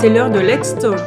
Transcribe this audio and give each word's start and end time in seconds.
c'est 0.00 0.10
l'heure 0.10 0.30
de 0.30 0.38
Let's 0.38 0.76
Talk. 0.78 1.00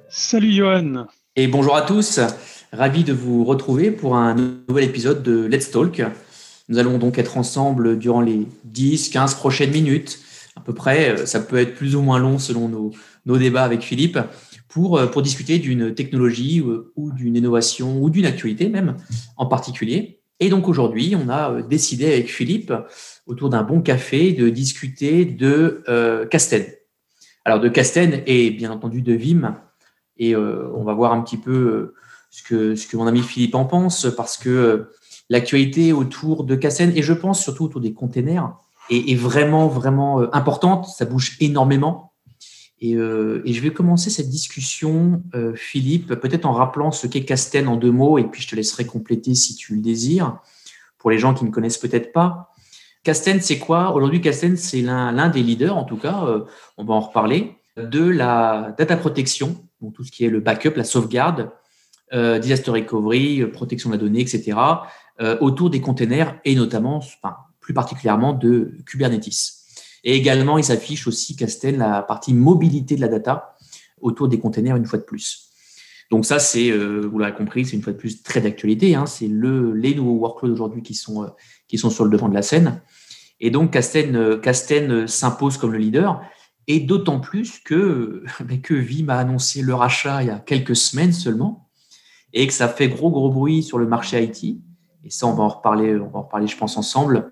Salut 0.08 0.54
Johan. 0.54 1.08
Et 1.36 1.48
bonjour 1.48 1.76
à 1.76 1.82
tous. 1.82 2.22
Ravi 2.72 3.04
de 3.04 3.12
vous 3.12 3.44
retrouver 3.44 3.92
pour 3.92 4.16
un 4.16 4.34
nouvel 4.70 4.86
épisode 4.86 5.24
de 5.24 5.46
Let's 5.46 5.72
Talk. 5.72 6.02
Nous 6.70 6.78
allons 6.78 7.00
donc 7.00 7.18
être 7.18 7.38
ensemble 7.38 8.00
durant 8.00 8.22
les 8.22 8.48
10-15 8.74 9.36
prochaines 9.36 9.72
minutes 9.72 10.20
à 10.56 10.62
peu 10.62 10.74
près. 10.74 11.26
Ça 11.26 11.42
peut 11.42 11.58
être 11.58 11.76
plus 11.76 11.98
ou 11.98 12.02
moins 12.02 12.18
long 12.18 12.40
selon 12.40 12.70
nos, 12.70 12.94
nos 13.26 13.38
débats 13.38 13.64
avec 13.64 13.82
Philippe 13.82 14.20
pour, 14.68 15.02
pour 15.12 15.22
discuter 15.22 15.60
d'une 15.60 15.94
technologie 15.94 16.62
ou 16.96 17.12
d'une 17.12 17.36
innovation 17.36 18.02
ou 18.02 18.10
d'une 18.10 18.26
actualité 18.26 18.70
même 18.70 18.96
en 19.38 19.46
particulier. 19.46 20.20
Et 20.40 20.50
donc 20.50 20.68
aujourd'hui, 20.68 21.16
on 21.16 21.30
a 21.30 21.62
décidé 21.62 22.08
avec 22.08 22.30
Philippe, 22.30 22.74
autour 23.26 23.50
d'un 23.50 23.64
bon 23.64 23.82
café, 23.82 24.34
de 24.34 24.50
discuter 24.50 25.26
de 25.26 25.84
euh, 25.88 26.26
Casten. 26.26 26.66
Alors 27.46 27.60
de 27.60 27.70
Casten 27.70 28.22
et 28.26 28.52
bien 28.52 28.72
entendu 28.72 29.02
de 29.02 29.14
Vim. 29.14 29.56
Et 30.18 30.36
euh, 30.36 30.70
on 30.76 30.84
va 30.84 30.94
voir 30.94 31.14
un 31.14 31.22
petit 31.22 31.38
peu 31.38 31.94
ce 32.32 32.44
que, 32.44 32.76
ce 32.76 32.88
que 32.88 32.98
mon 32.98 33.08
ami 33.08 33.22
Philippe 33.22 33.56
en 33.56 33.66
pense, 33.66 34.08
parce 34.18 34.38
que 34.38 34.90
l'actualité 35.30 35.94
autour 35.94 36.44
de 36.44 36.56
Casten, 36.56 36.92
et 36.96 37.02
je 37.02 37.14
pense 37.14 37.42
surtout 37.42 37.66
autour 37.66 37.82
des 37.82 37.94
containers, 37.94 38.54
est, 38.90 39.12
est 39.12 39.16
vraiment, 39.16 39.68
vraiment 39.68 40.22
euh, 40.22 40.28
importante. 40.34 40.86
Ça 40.88 41.06
bouge 41.06 41.38
énormément. 41.40 42.12
Et, 42.82 42.96
euh, 42.96 43.42
et, 43.46 43.54
je 43.54 43.62
vais 43.62 43.72
commencer 43.72 44.10
cette 44.10 44.30
discussion, 44.30 45.24
euh, 45.34 45.54
Philippe, 45.56 46.14
peut-être 46.16 46.46
en 46.46 46.52
rappelant 46.52 46.92
ce 46.92 47.08
qu'est 47.08 47.24
Casten 47.24 47.68
en 47.68 47.78
deux 47.78 47.92
mots, 47.92 48.18
et 48.18 48.26
puis 48.26 48.42
je 48.42 48.50
te 48.50 48.56
laisserai 48.56 48.86
compléter 48.86 49.34
si 49.34 49.56
tu 49.56 49.76
le 49.76 49.82
désires, 49.82 50.40
pour 50.98 51.10
les 51.10 51.18
gens 51.18 51.34
qui 51.34 51.46
ne 51.46 51.52
connaissent 51.52 51.78
peut-être 51.78 52.12
pas. 52.12 52.54
Casten, 53.04 53.40
c'est 53.40 53.60
quoi? 53.60 53.94
Aujourd'hui, 53.94 54.20
Casten, 54.20 54.58
c'est 54.58 54.82
l'un 54.82 55.30
des 55.30 55.42
leaders, 55.42 55.78
en 55.78 55.86
tout 55.86 55.98
cas, 55.98 56.26
euh, 56.26 56.44
on 56.78 56.84
va 56.84 56.96
en 56.96 57.00
reparler, 57.00 57.56
de 57.78 58.04
la 58.04 58.74
data 58.78 58.98
protection, 58.98 59.56
donc 59.82 59.94
tout 59.94 60.04
ce 60.04 60.12
qui 60.12 60.26
est 60.26 60.30
le 60.30 60.40
backup, 60.40 60.76
la 60.76 60.86
sauvegarde, 60.86 61.52
disaster 62.14 62.72
recovery, 62.72 63.46
protection 63.52 63.90
de 63.90 63.96
la 63.96 64.00
donnée, 64.00 64.22
etc., 64.22 64.58
autour 65.42 65.70
des 65.70 65.82
containers 65.82 66.40
et 66.46 66.56
notamment, 66.56 67.02
plus 67.60 67.74
particulièrement 67.74 68.32
de 68.32 68.78
Kubernetes. 68.86 69.65
Et 70.06 70.16
également, 70.16 70.60
il 70.60 70.64
s'affiche 70.64 71.08
aussi, 71.08 71.36
Casten, 71.36 71.78
la 71.78 72.04
partie 72.04 72.34
mobilité 72.34 72.96
de 72.96 73.02
la 73.02 73.08
data 73.08 73.58
autour 74.00 74.28
des 74.28 74.40
containers 74.40 74.76
une 74.76 74.86
fois 74.86 75.00
de 75.00 75.04
plus. 75.04 75.50
Donc 76.12 76.26
ça, 76.26 76.38
c'est, 76.38 76.70
euh, 76.70 77.02
vous 77.12 77.18
l'avez 77.18 77.36
compris, 77.36 77.66
c'est 77.66 77.76
une 77.76 77.82
fois 77.82 77.92
de 77.92 77.98
plus 77.98 78.22
très 78.22 78.40
d'actualité. 78.40 78.94
Hein, 78.94 79.08
c'est 79.08 79.28
le, 79.28 79.74
les 79.74 79.96
nouveaux 79.96 80.20
workloads 80.20 80.54
aujourd'hui 80.54 80.84
qui 80.84 80.94
sont, 80.94 81.24
euh, 81.24 81.28
qui 81.68 81.80
sont 81.80 81.90
sur 81.90 82.06
le 82.06 82.12
devant 82.12 82.30
de 82.30 82.36
la 82.36 82.44
scène. 82.44 82.82
Et 83.40 83.50
donc, 83.50 83.74
Casten, 83.74 84.16
euh, 84.16 84.38
Casten 84.38 85.08
s'impose 85.08 85.58
comme 85.58 85.72
le 85.72 85.80
leader. 85.80 86.22
Et 86.68 86.80
d'autant 86.80 87.20
plus 87.20 87.60
que, 87.60 88.24
que 88.64 88.76
Vim 88.76 89.10
a 89.10 89.18
annoncé 89.18 89.64
le 89.64 89.74
rachat 89.74 90.22
il 90.22 90.28
y 90.28 90.32
a 90.32 90.40
quelques 90.40 90.76
semaines 90.76 91.14
seulement 91.14 91.68
et 92.34 92.46
que 92.46 92.54
ça 92.54 92.68
fait 92.68 92.90
gros, 92.90 93.10
gros 93.10 93.32
bruit 93.32 93.64
sur 93.64 93.80
le 93.80 93.88
marché 93.88 94.24
IT. 94.24 94.60
Et 95.04 95.10
ça, 95.10 95.26
on 95.26 95.34
va 95.34 95.44
en 95.44 95.50
reparler, 95.50 95.96
on 95.96 96.10
va 96.10 96.20
en 96.20 96.24
reparler 96.24 96.48
je 96.48 96.58
pense, 96.58 96.78
ensemble. 96.78 97.32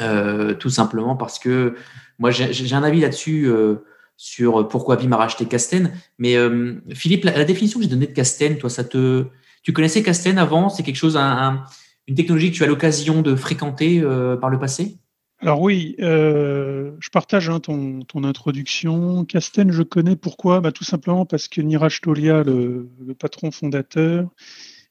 Euh, 0.00 0.54
tout 0.54 0.70
simplement 0.70 1.16
parce 1.16 1.38
que 1.38 1.74
moi, 2.18 2.30
j'ai 2.30 2.74
un 2.74 2.82
avis 2.82 3.00
là-dessus 3.00 3.46
euh, 3.46 3.76
sur 4.16 4.68
pourquoi 4.68 4.96
Vim 4.96 5.12
a 5.12 5.16
racheté 5.16 5.46
Casten. 5.46 5.92
Mais 6.18 6.36
euh, 6.36 6.80
Philippe, 6.94 7.24
la, 7.24 7.44
définition 7.44 7.78
que 7.78 7.84
j'ai 7.84 7.90
donnée 7.90 8.06
de 8.06 8.12
Casten, 8.12 8.58
toi, 8.58 8.70
ça 8.70 8.84
te, 8.84 9.26
tu 9.62 9.72
connaissais 9.72 10.02
Casten 10.02 10.38
avant? 10.38 10.68
C'est 10.68 10.82
quelque 10.82 10.96
chose, 10.96 11.16
un, 11.16 11.22
un, 11.22 11.64
une 12.06 12.14
technologie 12.14 12.50
que 12.50 12.56
tu 12.56 12.64
as 12.64 12.66
l'occasion 12.66 13.22
de 13.22 13.36
fréquenter 13.36 14.02
par 14.40 14.50
le 14.50 14.58
passé? 14.58 14.98
Alors 15.40 15.60
oui, 15.60 15.94
je 15.98 17.10
partage 17.12 17.48
hein, 17.48 17.60
ton, 17.60 18.00
ton, 18.00 18.24
introduction. 18.24 19.24
Casten, 19.24 19.70
je 19.70 19.84
connais. 19.84 20.16
Pourquoi? 20.16 20.60
Bah, 20.60 20.72
Tout 20.72 20.84
simplement 20.84 21.26
parce 21.26 21.46
que 21.46 21.60
Niraj 21.60 22.00
Tolia, 22.00 22.42
le, 22.42 22.88
le, 23.06 23.14
patron 23.14 23.52
fondateur, 23.52 24.28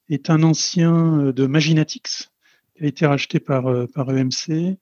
est 0.10 0.30
un 0.30 0.44
ancien 0.44 1.34
de 1.36 1.48
Maginatix, 1.48 2.32
qui 2.78 2.84
a 2.84 2.88
été 2.88 3.06
racheté 3.06 3.40
par, 3.40 3.66
par 3.94 4.10
EMC, 4.12 4.78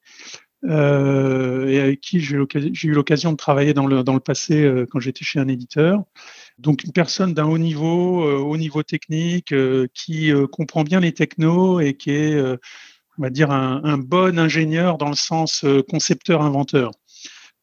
euh, 0.67 1.67
et 1.67 1.79
avec 1.79 2.01
qui 2.01 2.19
j'ai 2.19 2.37
eu 2.37 2.91
l'occasion 2.91 3.31
de 3.31 3.37
travailler 3.37 3.73
dans 3.73 3.85
le, 3.85 4.03
dans 4.03 4.13
le 4.13 4.19
passé 4.19 4.63
euh, 4.63 4.87
quand 4.89 4.99
j'étais 4.99 5.23
chez 5.23 5.39
un 5.39 5.47
éditeur. 5.47 6.03
Donc 6.57 6.83
une 6.83 6.91
personne 6.91 7.33
d'un 7.33 7.45
haut 7.45 7.57
niveau, 7.57 8.25
euh, 8.25 8.37
haut 8.37 8.57
niveau 8.57 8.81
technique, 8.81 9.53
qui 9.93 10.31
comprend 10.51 10.83
bien 10.83 10.99
les 10.99 11.13
technos 11.13 11.79
et 11.79 11.95
qui 11.95 12.11
est 12.11 12.39
on 13.17 13.21
va 13.21 13.29
dire, 13.29 13.51
un, 13.51 13.97
bon 13.97 14.37
ingénieur 14.37 14.97
dans 14.97 15.09
le 15.09 15.15
sens 15.15 15.65
concepteur-inventeur. 15.89 16.91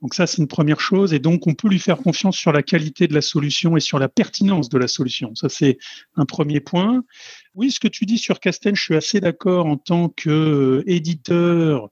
Donc 0.01 0.15
ça, 0.15 0.27
c'est 0.27 0.39
une 0.39 0.49
première 0.49 0.81
chose. 0.81 1.15
Et 1.15 1.21
donc, 1.21 1.47
on 1.47 1.55
peut 1.55 1.69
lui 1.69 1.79
faire 1.79 1.99
confiance 1.99 2.37
sur 2.37 2.53
la 2.53 2.63
qualité 2.63 3.07
de 3.07 3.15
la 3.15 3.21
solution 3.21 3.77
et 3.77 3.81
sur 3.81 3.99
la 3.99 4.09
pertinence 4.09 4.69
de 4.69 4.79
la 4.79 4.89
solution. 4.89 5.35
Ça, 5.35 5.49
c'est 5.49 5.79
un 6.17 6.25
premier 6.25 6.61
point. 6.61 7.05
Oui, 7.55 7.71
ce 7.71 7.81
que 7.81 7.89
tu 7.89 8.07
dis 8.07 8.19
sur 8.19 8.41
Casten, 8.41 8.75
je 8.75 8.83
suis 8.83 8.97
assez 8.97 9.21
d'accord 9.21 9.67
en 9.67 9.77
tant 9.77 10.09
qu'éditeur 10.09 11.91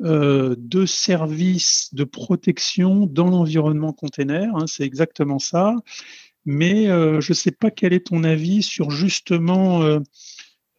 euh, 0.00 0.56
de 0.58 0.86
services 0.86 1.90
de 1.92 2.04
protection 2.04 3.06
dans 3.06 3.28
l'environnement 3.28 3.92
container. 3.92 4.56
Hein, 4.56 4.64
c'est 4.66 4.84
exactement 4.84 5.38
ça. 5.38 5.76
Mais 6.46 6.88
euh, 6.88 7.20
je 7.20 7.32
ne 7.32 7.34
sais 7.34 7.50
pas 7.50 7.70
quel 7.70 7.92
est 7.92 8.06
ton 8.06 8.24
avis 8.24 8.62
sur 8.62 8.90
justement 8.90 9.82
euh, 9.82 10.00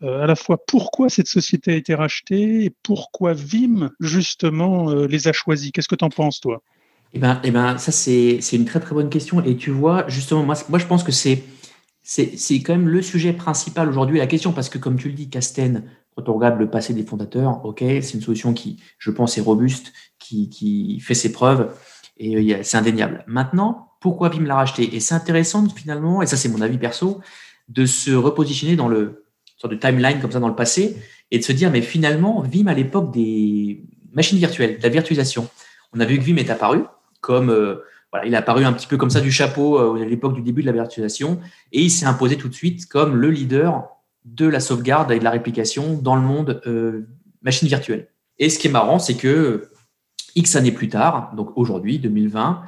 à 0.01 0.25
la 0.25 0.35
fois 0.35 0.57
pourquoi 0.65 1.09
cette 1.09 1.27
société 1.27 1.71
a 1.71 1.75
été 1.75 1.93
rachetée 1.93 2.65
et 2.65 2.71
pourquoi 2.81 3.33
Vim, 3.33 3.91
justement, 4.01 4.93
les 4.93 5.29
a 5.29 5.31
choisis. 5.31 5.71
Qu'est-ce 5.71 5.87
que 5.87 5.95
tu 5.95 6.03
en 6.03 6.09
penses, 6.09 6.41
toi? 6.41 6.61
Eh 7.13 7.19
bien, 7.19 7.39
eh 7.45 7.51
ben, 7.51 7.77
ça, 7.77 7.93
c'est 7.93 8.39
une 8.51 8.65
très, 8.65 8.81
très 8.81 8.95
bonne 8.95 9.09
question. 9.09 9.41
Et 9.45 9.55
tu 9.55 9.69
vois, 9.69 10.05
justement, 10.09 10.43
moi 10.43 10.79
je 10.79 10.85
pense 10.85 11.03
que 11.03 11.13
c'est 11.13 11.43
c'est 12.03 12.61
quand 12.61 12.73
même 12.73 12.89
le 12.89 13.01
sujet 13.01 13.33
principal 13.33 13.87
aujourd'hui, 13.89 14.19
la 14.19 14.27
question, 14.27 14.51
parce 14.51 14.69
que 14.69 14.77
comme 14.77 14.97
tu 14.97 15.07
le 15.07 15.13
dis, 15.13 15.29
Casten, 15.29 15.83
quand 16.15 16.29
on 16.29 16.33
regarde 16.33 16.59
le 16.59 16.69
passé 16.69 16.93
des 16.93 17.03
fondateurs, 17.03 17.65
ok, 17.65 17.79
c'est 17.79 18.13
une 18.13 18.21
solution 18.21 18.53
qui, 18.53 18.77
je 18.99 19.09
pense, 19.09 19.37
est 19.37 19.41
robuste, 19.41 19.93
qui, 20.19 20.49
qui 20.49 20.99
fait 20.99 21.13
ses 21.13 21.31
preuves, 21.31 21.73
et 22.17 22.53
euh, 22.53 22.59
c'est 22.61 22.77
indéniable. 22.77 23.23
Maintenant, 23.25 23.93
pourquoi 23.99 24.29
Vim 24.29 24.43
l'a 24.43 24.55
racheté? 24.55 24.95
Et 24.95 24.99
c'est 24.99 25.15
intéressant 25.15 25.67
finalement, 25.69 26.21
et 26.21 26.25
ça 26.25 26.35
c'est 26.35 26.49
mon 26.49 26.61
avis 26.61 26.77
perso, 26.77 27.21
de 27.69 27.85
se 27.85 28.11
repositionner 28.11 28.75
dans 28.75 28.89
le, 28.89 29.25
de 29.63 29.75
timeline 29.75 30.19
comme 30.19 30.31
ça 30.31 30.41
dans 30.41 30.49
le 30.49 30.55
passé 30.55 30.97
et 31.31 31.39
de 31.39 31.43
se 31.43 31.53
dire, 31.53 31.71
mais 31.71 31.81
finalement, 31.81 32.41
Vim 32.41 32.67
à 32.67 32.73
l'époque 32.73 33.13
des 33.13 33.85
machines 34.11 34.37
virtuelles, 34.37 34.77
de 34.77 34.83
la 34.83 34.89
virtualisation, 34.89 35.47
on 35.93 36.01
a 36.01 36.05
vu 36.05 36.19
que 36.19 36.23
Vim 36.23 36.35
est 36.35 36.49
apparu 36.49 36.81
comme, 37.21 37.49
euh, 37.49 37.77
il 38.25 38.33
est 38.33 38.37
apparu 38.37 38.65
un 38.65 38.73
petit 38.73 38.87
peu 38.87 38.97
comme 38.97 39.09
ça 39.09 39.21
du 39.21 39.31
chapeau 39.31 39.77
euh, 39.77 40.01
à 40.01 40.05
l'époque 40.05 40.35
du 40.35 40.41
début 40.41 40.61
de 40.61 40.67
la 40.67 40.73
virtualisation 40.73 41.39
et 41.71 41.81
il 41.81 41.89
s'est 41.89 42.05
imposé 42.05 42.37
tout 42.37 42.49
de 42.49 42.53
suite 42.53 42.87
comme 42.87 43.15
le 43.15 43.29
leader 43.29 43.87
de 44.25 44.47
la 44.47 44.59
sauvegarde 44.59 45.11
et 45.11 45.19
de 45.19 45.23
la 45.23 45.31
réplication 45.31 45.97
dans 45.97 46.15
le 46.15 46.21
monde 46.21 46.61
euh, 46.65 47.07
machine 47.41 47.67
virtuelle. 47.67 48.07
Et 48.39 48.49
ce 48.49 48.59
qui 48.59 48.67
est 48.67 48.71
marrant, 48.71 48.99
c'est 48.99 49.15
que 49.15 49.69
X 50.35 50.55
années 50.55 50.71
plus 50.71 50.89
tard, 50.89 51.33
donc 51.35 51.51
aujourd'hui, 51.55 51.99
2020, 51.99 52.61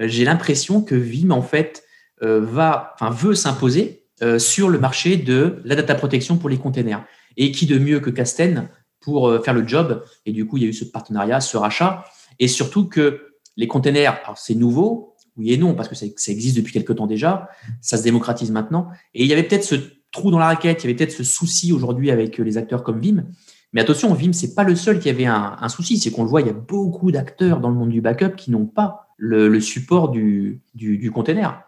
euh, 0.00 0.08
j'ai 0.08 0.24
l'impression 0.24 0.82
que 0.82 0.94
Vim, 0.94 1.30
en 1.30 1.42
fait, 1.42 1.84
euh, 2.22 2.40
va, 2.40 2.94
enfin, 2.94 3.10
veut 3.10 3.34
s'imposer 3.34 4.04
euh, 4.22 4.38
sur 4.38 4.68
le 4.68 4.78
marché 4.78 5.16
de 5.16 5.60
la 5.64 5.74
data 5.74 5.94
protection 5.96 6.36
pour 6.36 6.48
les 6.48 6.58
containers. 6.58 7.04
Et 7.36 7.50
qui 7.50 7.66
de 7.66 7.78
mieux 7.78 7.98
que 7.98 8.10
Casten 8.10 8.68
pour 9.00 9.28
euh, 9.28 9.40
faire 9.40 9.54
le 9.54 9.66
job 9.66 10.04
Et 10.26 10.32
du 10.32 10.46
coup, 10.46 10.58
il 10.58 10.62
y 10.62 10.66
a 10.66 10.68
eu 10.68 10.72
ce 10.72 10.84
partenariat, 10.84 11.40
ce 11.40 11.56
rachat. 11.56 12.04
Et 12.38 12.46
surtout 12.46 12.86
que 12.88 13.31
les 13.56 13.66
containers, 13.66 14.20
c'est 14.36 14.54
nouveau, 14.54 15.14
oui 15.36 15.52
et 15.52 15.56
non, 15.56 15.74
parce 15.74 15.88
que 15.88 15.94
ça, 15.94 16.06
existe 16.06 16.56
depuis 16.56 16.72
quelques 16.72 16.96
temps 16.96 17.06
déjà, 17.06 17.48
ça 17.80 17.96
se 17.96 18.02
démocratise 18.02 18.50
maintenant. 18.50 18.88
Et 19.14 19.22
il 19.22 19.28
y 19.28 19.32
avait 19.32 19.42
peut-être 19.42 19.64
ce 19.64 19.76
trou 20.10 20.30
dans 20.30 20.38
la 20.38 20.46
raquette, 20.46 20.82
il 20.82 20.86
y 20.86 20.90
avait 20.90 20.96
peut-être 20.96 21.12
ce 21.12 21.24
souci 21.24 21.72
aujourd'hui 21.72 22.10
avec 22.10 22.38
les 22.38 22.58
acteurs 22.58 22.82
comme 22.82 23.00
Vim. 23.00 23.24
Mais 23.72 23.80
attention, 23.80 24.12
Vim, 24.12 24.32
c'est 24.32 24.54
pas 24.54 24.64
le 24.64 24.76
seul 24.76 24.98
qui 24.98 25.08
avait 25.08 25.24
un, 25.24 25.68
souci, 25.68 25.98
c'est 25.98 26.10
qu'on 26.10 26.24
le 26.24 26.28
voit, 26.28 26.42
il 26.42 26.46
y 26.46 26.50
a 26.50 26.54
beaucoup 26.54 27.10
d'acteurs 27.10 27.60
dans 27.60 27.70
le 27.70 27.74
monde 27.74 27.88
du 27.88 28.02
backup 28.02 28.36
qui 28.36 28.50
n'ont 28.50 28.66
pas 28.66 29.08
le, 29.16 29.60
support 29.60 30.10
du, 30.10 30.60
du, 30.74 31.10
container. 31.10 31.62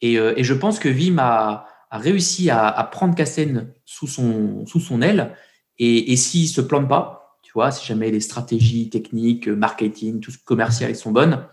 Et, 0.00 0.18
euh, 0.18 0.32
et, 0.36 0.44
je 0.44 0.54
pense 0.54 0.78
que 0.78 0.88
Vim 0.88 1.16
a, 1.18 1.66
réussi 1.90 2.48
à, 2.48 2.88
prendre 2.90 3.14
Cassen 3.14 3.70
sous 3.84 4.06
son, 4.06 4.64
sous 4.64 4.80
son 4.80 5.02
aile. 5.02 5.34
Et, 5.78 6.12
et 6.12 6.16
s'il 6.16 6.48
se 6.48 6.62
plante 6.62 6.88
pas, 6.88 7.21
si 7.70 7.86
jamais 7.86 8.10
les 8.10 8.20
stratégies 8.20 8.88
techniques, 8.90 9.48
marketing, 9.48 10.20
tout 10.20 10.30
ce 10.30 10.38
commercial 10.44 10.94
sont 10.96 11.10
bonnes, 11.12 11.46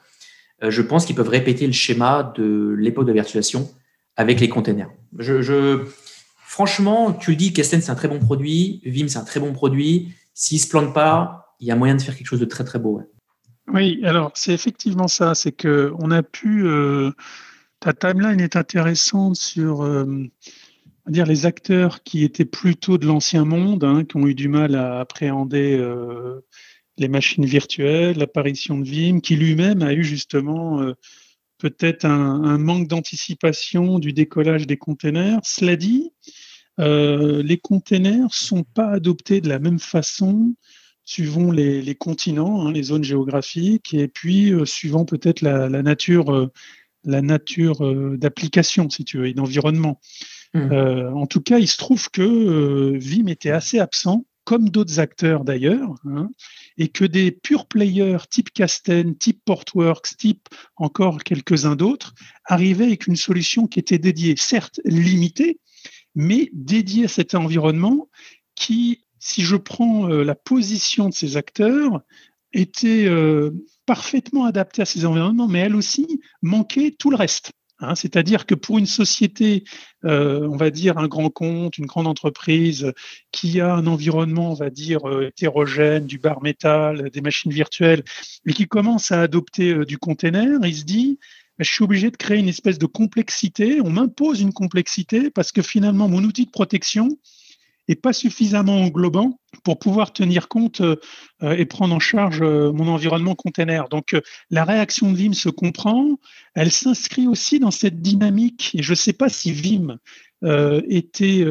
euh, 0.63 0.71
je 0.71 0.81
pense 0.81 1.05
qu'ils 1.05 1.15
peuvent 1.15 1.29
répéter 1.29 1.67
le 1.67 1.73
schéma 1.73 2.33
de 2.37 2.75
l'époque 2.77 3.05
de 3.05 3.13
virtualisation 3.13 3.69
avec 4.15 4.39
les 4.39 4.49
containers. 4.49 4.89
Je, 5.17 5.85
franchement, 6.37 7.13
tu 7.13 7.31
le 7.31 7.35
dis, 7.35 7.53
Cassen, 7.53 7.81
c'est 7.81 7.91
un 7.91 7.95
très 7.95 8.07
bon 8.07 8.19
produit. 8.19 8.81
Vim, 8.85 9.07
c'est 9.07 9.19
un 9.19 9.23
très 9.23 9.39
bon 9.39 9.53
produit. 9.53 10.13
S'il 10.33 10.59
se 10.59 10.67
plante 10.67 10.93
pas, 10.93 11.55
il 11.59 11.67
y 11.67 11.71
a 11.71 11.75
moyen 11.75 11.95
de 11.95 12.01
faire 12.01 12.15
quelque 12.15 12.27
chose 12.27 12.39
de 12.39 12.45
très, 12.45 12.63
très 12.63 12.79
beau. 12.79 13.01
Oui, 13.67 14.01
alors 14.03 14.31
c'est 14.35 14.53
effectivement 14.53 15.07
ça. 15.07 15.35
C'est 15.35 15.51
que 15.51 15.93
on 15.99 16.11
a 16.11 16.23
pu. 16.23 16.65
Euh 16.65 17.11
ta 17.79 17.93
timeline 17.93 18.39
est 18.39 18.55
intéressante 18.55 19.35
sur 19.35 19.83
dire 21.09 21.25
les 21.25 21.45
acteurs 21.45 22.03
qui 22.03 22.23
étaient 22.23 22.45
plutôt 22.45 22.97
de 22.97 23.05
l'ancien 23.05 23.45
monde, 23.45 23.83
hein, 23.83 24.05
qui 24.05 24.17
ont 24.17 24.27
eu 24.27 24.35
du 24.35 24.47
mal 24.47 24.75
à 24.75 24.99
appréhender 24.99 25.75
euh, 25.77 26.41
les 26.97 27.07
machines 27.07 27.45
virtuelles, 27.45 28.17
l'apparition 28.17 28.77
de 28.77 28.87
Vim, 28.87 29.19
qui 29.19 29.35
lui-même 29.35 29.81
a 29.81 29.93
eu 29.93 30.03
justement 30.03 30.81
euh, 30.81 30.93
peut-être 31.57 32.05
un, 32.05 32.57
manque 32.57 32.87
d'anticipation 32.87 33.99
du 33.99 34.13
décollage 34.13 34.67
des 34.67 34.77
containers. 34.77 35.39
Cela 35.43 35.75
dit, 35.75 36.11
euh, 36.79 37.43
les 37.43 37.57
containers 37.57 38.33
sont 38.33 38.63
pas 38.63 38.89
adoptés 38.89 39.41
de 39.41 39.49
la 39.49 39.59
même 39.59 39.79
façon 39.79 40.55
suivant 41.03 41.51
les, 41.51 41.95
continents, 41.95 42.67
hein, 42.67 42.71
les 42.71 42.83
zones 42.83 43.03
géographiques, 43.03 43.93
et 43.95 44.07
puis 44.07 44.53
suivant 44.65 45.05
peut-être 45.05 45.41
la, 45.41 45.67
la, 45.67 45.81
nature, 45.81 46.51
la 47.03 47.21
nature 47.23 47.79
d'application, 48.15 48.91
si 48.91 49.05
tu 49.05 49.17
veux, 49.17 49.27
et 49.27 49.33
d'environnement. 49.33 49.99
Mmh. 50.53 50.71
Euh, 50.71 51.11
en 51.13 51.27
tout 51.27 51.41
cas, 51.41 51.59
il 51.59 51.67
se 51.67 51.77
trouve 51.77 52.09
que 52.09 52.21
euh, 52.21 52.97
Vim 52.97 53.27
était 53.27 53.51
assez 53.51 53.79
absent, 53.79 54.25
comme 54.45 54.69
d'autres 54.69 54.99
acteurs 54.99 55.43
d'ailleurs, 55.43 55.93
hein, 56.05 56.29
et 56.77 56.87
que 56.87 57.05
des 57.05 57.31
pure 57.31 57.67
players 57.67 58.17
type 58.29 58.51
Casten, 58.51 59.15
type 59.15 59.41
Portworx, 59.45 60.17
type 60.17 60.49
encore 60.75 61.23
quelques-uns 61.23 61.75
d'autres, 61.75 62.15
arrivaient 62.45 62.85
avec 62.85 63.05
une 63.05 63.15
solution 63.15 63.67
qui 63.67 63.79
était 63.79 63.99
dédiée, 63.99 64.35
certes 64.37 64.81
limitée, 64.85 65.59
mais 66.15 66.49
dédiée 66.53 67.05
à 67.05 67.09
cet 67.09 67.35
environnement 67.35 68.09
qui, 68.55 69.05
si 69.19 69.43
je 69.43 69.55
prends 69.55 70.09
euh, 70.09 70.23
la 70.23 70.35
position 70.35 71.09
de 71.09 71.13
ces 71.13 71.37
acteurs, 71.37 72.01
était 72.51 73.07
parfaitement 73.85 74.45
adaptée 74.45 74.81
à 74.81 74.85
ces 74.85 75.05
environnements, 75.05 75.47
mais 75.47 75.59
elle 75.59 75.75
aussi 75.75 76.19
manquait 76.41 76.95
tout 76.97 77.11
le 77.11 77.15
reste. 77.15 77.51
Hein, 77.81 77.95
c'est-à-dire 77.95 78.45
que 78.45 78.55
pour 78.55 78.77
une 78.77 78.85
société, 78.85 79.63
euh, 80.03 80.47
on 80.49 80.57
va 80.57 80.69
dire 80.69 80.97
un 80.97 81.07
grand 81.07 81.29
compte, 81.29 81.77
une 81.77 81.85
grande 81.85 82.07
entreprise 82.07 82.91
qui 83.31 83.61
a 83.61 83.73
un 83.73 83.87
environnement, 83.87 84.51
on 84.51 84.55
va 84.55 84.69
dire, 84.69 85.07
euh, 85.07 85.27
hétérogène, 85.27 86.05
du 86.05 86.17
bar 86.19 86.41
métal, 86.41 87.09
des 87.09 87.21
machines 87.21 87.51
virtuelles, 87.51 88.03
mais 88.45 88.53
qui 88.53 88.67
commence 88.67 89.11
à 89.11 89.21
adopter 89.21 89.73
euh, 89.73 89.85
du 89.85 89.97
container, 89.97 90.59
il 90.63 90.75
se 90.75 90.83
dit, 90.83 91.19
bah, 91.57 91.63
je 91.63 91.71
suis 91.71 91.83
obligé 91.83 92.11
de 92.11 92.17
créer 92.17 92.39
une 92.39 92.49
espèce 92.49 92.79
de 92.79 92.85
complexité, 92.85 93.79
on 93.81 93.89
m'impose 93.89 94.41
une 94.41 94.53
complexité 94.53 95.29
parce 95.29 95.53
que 95.53 95.61
finalement, 95.61 96.09
mon 96.09 96.23
outil 96.23 96.45
de 96.45 96.51
protection, 96.51 97.17
et 97.89 97.95
pas 97.95 98.13
suffisamment 98.13 98.83
englobant 98.83 99.39
pour 99.63 99.79
pouvoir 99.79 100.13
tenir 100.13 100.47
compte 100.47 100.79
euh, 100.79 100.95
et 101.41 101.65
prendre 101.65 101.93
en 101.93 101.99
charge 101.99 102.41
euh, 102.41 102.71
mon 102.71 102.87
environnement 102.87 103.33
container. 103.33 103.89
Donc 103.89 104.13
euh, 104.13 104.21
la 104.51 104.63
réaction 104.63 105.11
de 105.11 105.17
Vim 105.17 105.33
se 105.33 105.49
comprend, 105.49 106.19
elle 106.53 106.71
s'inscrit 106.71 107.27
aussi 107.27 107.59
dans 107.59 107.71
cette 107.71 107.99
dynamique, 107.99 108.71
et 108.75 108.83
je 108.83 108.91
ne 108.91 108.95
sais 108.95 109.13
pas 109.13 109.27
si 109.27 109.51
Vim 109.51 109.97
était, 110.87 111.45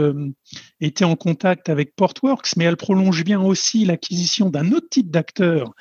était 0.80 1.04
en 1.04 1.14
contact 1.14 1.68
avec 1.68 1.94
Portworx, 1.94 2.56
mais 2.56 2.64
elle 2.64 2.78
prolonge 2.78 3.22
bien 3.22 3.38
aussi 3.38 3.84
l'acquisition 3.84 4.48
d'un 4.48 4.72
autre 4.72 4.88
type 4.88 5.10
d'acteur 5.10 5.74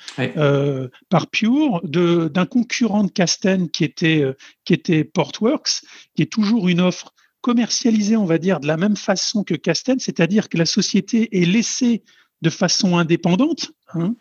par 1.07 1.27
Pure, 1.27 1.80
d'un 1.86 2.45
concurrent 2.45 3.06
de 3.06 3.12
Casten 3.12 3.69
qui 3.69 3.86
était, 3.86 4.25
qui 4.65 4.74
était 4.74 5.06
Portworx, 5.06 5.86
qui 6.15 6.24
est 6.24 6.31
toujours 6.31 6.68
une 6.68 6.81
offre 6.81 7.13
commercialisé, 7.48 8.18
on 8.18 8.26
va 8.26 8.40
dire, 8.40 8.60
de 8.60 8.68
la 8.68 8.76
même 8.76 8.98
façon 8.98 9.46
que 9.46 9.56
Castel, 9.56 10.02
c'est-à-dire 10.02 10.50
que 10.50 10.58
la 10.58 10.66
société 10.66 11.42
est 11.42 11.46
laissée 11.46 12.04
de 12.42 12.50
façon 12.50 12.98
indépendante, 12.98 13.72
hein, 13.94 14.16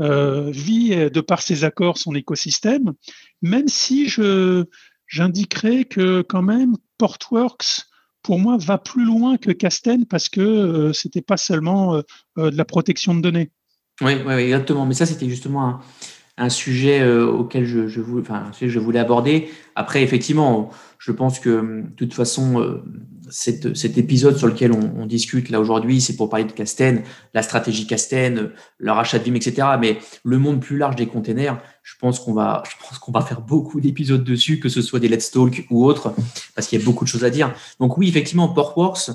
euh, 0.00 0.50
vit 0.50 0.90
de 0.90 1.20
par 1.22 1.40
ses 1.40 1.64
accords 1.64 1.96
son 1.96 2.14
écosystème, 2.14 2.92
même 3.40 3.68
si 3.68 4.06
je 4.06 4.66
j'indiquerai 5.06 5.86
que 5.86 6.20
quand 6.20 6.42
même 6.42 6.76
Portworx 6.98 7.88
pour 8.20 8.38
moi 8.38 8.58
va 8.58 8.76
plus 8.76 9.06
loin 9.06 9.38
que 9.38 9.50
Castel 9.50 10.04
parce 10.04 10.28
que 10.28 10.42
euh, 10.42 10.92
c'était 10.92 11.22
pas 11.22 11.38
seulement 11.38 11.94
euh, 11.94 12.50
de 12.50 12.56
la 12.58 12.66
protection 12.66 13.14
de 13.14 13.22
données. 13.22 13.50
Oui, 14.02 14.12
exactement. 14.12 14.84
Mais 14.84 14.92
ça, 14.92 15.06
c'était 15.06 15.30
justement 15.30 15.80
un 16.38 16.48
sujet 16.48 17.06
auquel 17.06 17.64
je, 17.66 17.88
je, 17.88 18.00
voulais, 18.00 18.22
enfin, 18.22 18.50
je 18.60 18.78
voulais 18.78 18.98
aborder. 18.98 19.50
Après, 19.74 20.02
effectivement, 20.02 20.70
je 20.98 21.12
pense 21.12 21.38
que, 21.38 21.84
de 21.84 21.94
toute 21.96 22.12
façon, 22.12 22.60
euh, 22.60 22.82
cet 23.30 23.98
épisode 23.98 24.36
sur 24.36 24.46
lequel 24.46 24.72
on, 24.72 25.06
discute 25.06 25.48
là 25.48 25.60
aujourd'hui, 25.60 26.00
c'est 26.00 26.16
pour 26.16 26.28
parler 26.28 26.44
de 26.44 26.52
Casten, 26.52 27.02
la 27.34 27.42
stratégie 27.42 27.86
Casten, 27.86 28.50
le 28.78 28.92
rachat 28.92 29.18
de 29.18 29.24
Vim, 29.24 29.34
etc. 29.34 29.68
Mais 29.80 29.98
le 30.24 30.38
monde 30.38 30.60
plus 30.60 30.76
large 30.76 30.96
des 30.96 31.06
containers, 31.06 31.60
je 31.82 31.94
pense 32.00 32.20
qu'on 32.20 32.32
va, 32.32 32.62
je 32.68 32.74
pense 32.84 32.98
qu'on 32.98 33.12
va 33.12 33.20
faire 33.20 33.40
beaucoup 33.40 33.80
d'épisodes 33.80 34.24
dessus, 34.24 34.60
que 34.60 34.68
ce 34.68 34.82
soit 34.82 34.98
des 34.98 35.08
Let's 35.08 35.30
Talk 35.30 35.66
ou 35.70 35.84
autres, 35.84 36.14
parce 36.54 36.66
qu'il 36.66 36.78
y 36.78 36.82
a 36.82 36.84
beaucoup 36.84 37.04
de 37.04 37.08
choses 37.08 37.24
à 37.24 37.30
dire. 37.30 37.54
Donc 37.80 37.96
oui, 37.96 38.08
effectivement, 38.08 38.48
Portworx, 38.48 39.12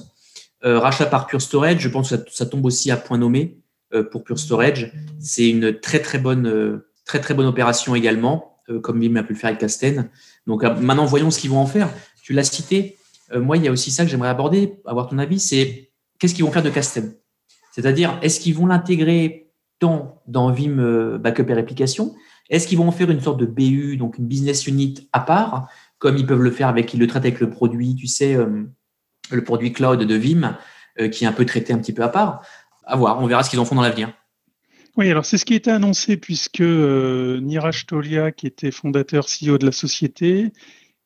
euh, 0.63 0.79
rachat 0.79 1.05
par 1.05 1.27
Pure 1.27 1.41
Storage, 1.41 1.79
je 1.79 1.89
pense 1.89 2.11
que 2.11 2.15
ça, 2.31 2.45
tombe 2.45 2.65
aussi 2.65 2.91
à 2.91 2.97
point 2.97 3.17
nommé 3.17 3.57
euh, 3.93 4.03
pour 4.03 4.23
Pure 4.23 4.39
Storage. 4.39 4.93
C'est 5.19 5.49
une 5.49 5.79
très 5.79 5.99
très 5.99 6.17
bonne, 6.17 6.81
très 7.05 7.19
très 7.19 7.33
bonne 7.33 7.45
opération 7.45 7.95
également, 7.95 8.61
comme 8.81 9.01
Vim 9.01 9.15
a 9.17 9.23
pu 9.23 9.33
le 9.33 9.39
faire 9.39 9.49
avec 9.49 9.59
Casten. 9.59 10.09
Donc 10.47 10.63
euh, 10.63 10.75
maintenant, 10.75 11.05
voyons 11.05 11.31
ce 11.31 11.39
qu'ils 11.39 11.49
vont 11.49 11.59
en 11.59 11.65
faire. 11.65 11.89
Tu 12.21 12.33
l'as 12.33 12.43
cité. 12.43 12.97
Euh, 13.31 13.41
moi, 13.41 13.57
il 13.57 13.63
y 13.63 13.67
a 13.67 13.71
aussi 13.71 13.91
ça 13.91 14.03
que 14.03 14.09
j'aimerais 14.09 14.29
aborder, 14.29 14.75
avoir 14.85 15.07
ton 15.07 15.17
avis, 15.17 15.39
c'est 15.39 15.91
qu'est-ce 16.19 16.33
qu'ils 16.33 16.45
vont 16.45 16.51
faire 16.51 16.63
de 16.63 16.69
Castem 16.69 17.13
C'est-à-dire, 17.71 18.17
est-ce 18.21 18.39
qu'ils 18.39 18.55
vont 18.55 18.65
l'intégrer 18.65 19.51
tant 19.79 20.21
dans 20.27 20.51
Vim 20.51 20.79
euh, 20.79 21.17
Backup 21.17 21.49
et 21.49 21.53
Réplication? 21.53 22.13
Est-ce 22.49 22.67
qu'ils 22.67 22.77
vont 22.77 22.87
en 22.87 22.91
faire 22.91 23.09
une 23.09 23.21
sorte 23.21 23.39
de 23.39 23.45
BU, 23.45 23.97
donc 23.97 24.17
une 24.17 24.27
business 24.27 24.67
unit 24.67 25.09
à 25.13 25.21
part, 25.21 25.69
comme 25.97 26.17
ils 26.17 26.25
peuvent 26.25 26.41
le 26.41 26.51
faire 26.51 26.67
avec, 26.67 26.93
ils 26.93 26.99
le 26.99 27.07
traitent 27.07 27.23
avec 27.23 27.39
le 27.39 27.49
produit, 27.49 27.95
tu 27.95 28.07
sais, 28.07 28.37
le 29.31 29.43
produit 29.45 29.71
cloud 29.71 30.03
de 30.03 30.15
Vim, 30.15 30.57
qui 31.09 31.23
est 31.23 31.27
un 31.27 31.31
peu 31.31 31.45
traité 31.45 31.71
un 31.71 31.77
petit 31.77 31.93
peu 31.93 32.03
à 32.03 32.09
part? 32.09 32.45
À 32.83 32.97
voir, 32.97 33.21
on 33.21 33.27
verra 33.27 33.43
ce 33.43 33.49
qu'ils 33.49 33.61
en 33.61 33.65
font 33.65 33.75
dans 33.75 33.81
l'avenir. 33.81 34.11
Oui, 34.95 35.09
alors 35.09 35.25
c'est 35.25 35.39
ce 35.39 35.45
qui 35.45 35.55
était 35.55 35.71
annoncé 35.71 36.17
puisque 36.17 36.61
euh, 36.61 37.39
Niraj 37.41 37.87
Tolia, 37.87 38.31
qui 38.31 38.45
était 38.45 38.69
fondateur 38.69 39.25
CEO 39.25 39.57
de 39.57 39.65
la 39.65 39.71
société, 39.71 40.51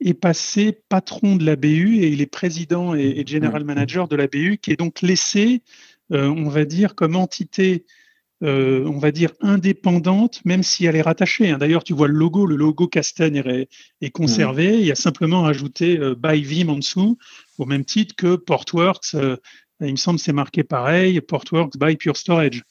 est 0.01 0.13
passé 0.13 0.77
patron 0.89 1.37
de 1.37 1.45
la 1.45 1.55
BU 1.55 1.99
et 2.03 2.09
il 2.09 2.21
est 2.21 2.25
président 2.25 2.93
et, 2.95 3.23
general 3.25 3.63
manager 3.63 4.09
de 4.09 4.17
la 4.17 4.27
BU, 4.27 4.57
qui 4.57 4.71
est 4.71 4.75
donc 4.75 5.01
laissé, 5.01 5.61
euh, 6.11 6.27
on 6.27 6.49
va 6.49 6.65
dire, 6.65 6.95
comme 6.95 7.15
entité, 7.15 7.85
euh, 8.43 8.85
on 8.87 8.99
va 8.99 9.11
dire, 9.11 9.31
indépendante, 9.39 10.41
même 10.43 10.63
si 10.63 10.85
elle 10.85 10.97
est 10.97 11.01
rattachée. 11.01 11.49
Hein. 11.49 11.57
D'ailleurs, 11.57 11.85
tu 11.85 11.93
vois 11.93 12.09
le 12.09 12.13
logo, 12.13 12.45
le 12.45 12.57
logo 12.57 12.87
Castagne 12.89 13.41
est, 14.01 14.09
conservé. 14.09 14.79
Il 14.79 14.85
y 14.85 14.91
a 14.91 14.95
simplement 14.95 15.45
ajouté 15.45 15.97
by 16.17 16.41
Vim 16.41 16.67
en 16.67 16.75
dessous, 16.75 17.17
au 17.57 17.65
même 17.65 17.85
titre 17.85 18.15
que 18.17 18.35
Portworx. 18.35 19.15
il 19.79 19.91
me 19.91 19.95
semble 19.95 20.19
c'est 20.19 20.33
marqué 20.33 20.65
pareil, 20.65 21.21
Portworx 21.21 21.77
by 21.77 21.95
Pure 21.95 22.17
Storage 22.17 22.63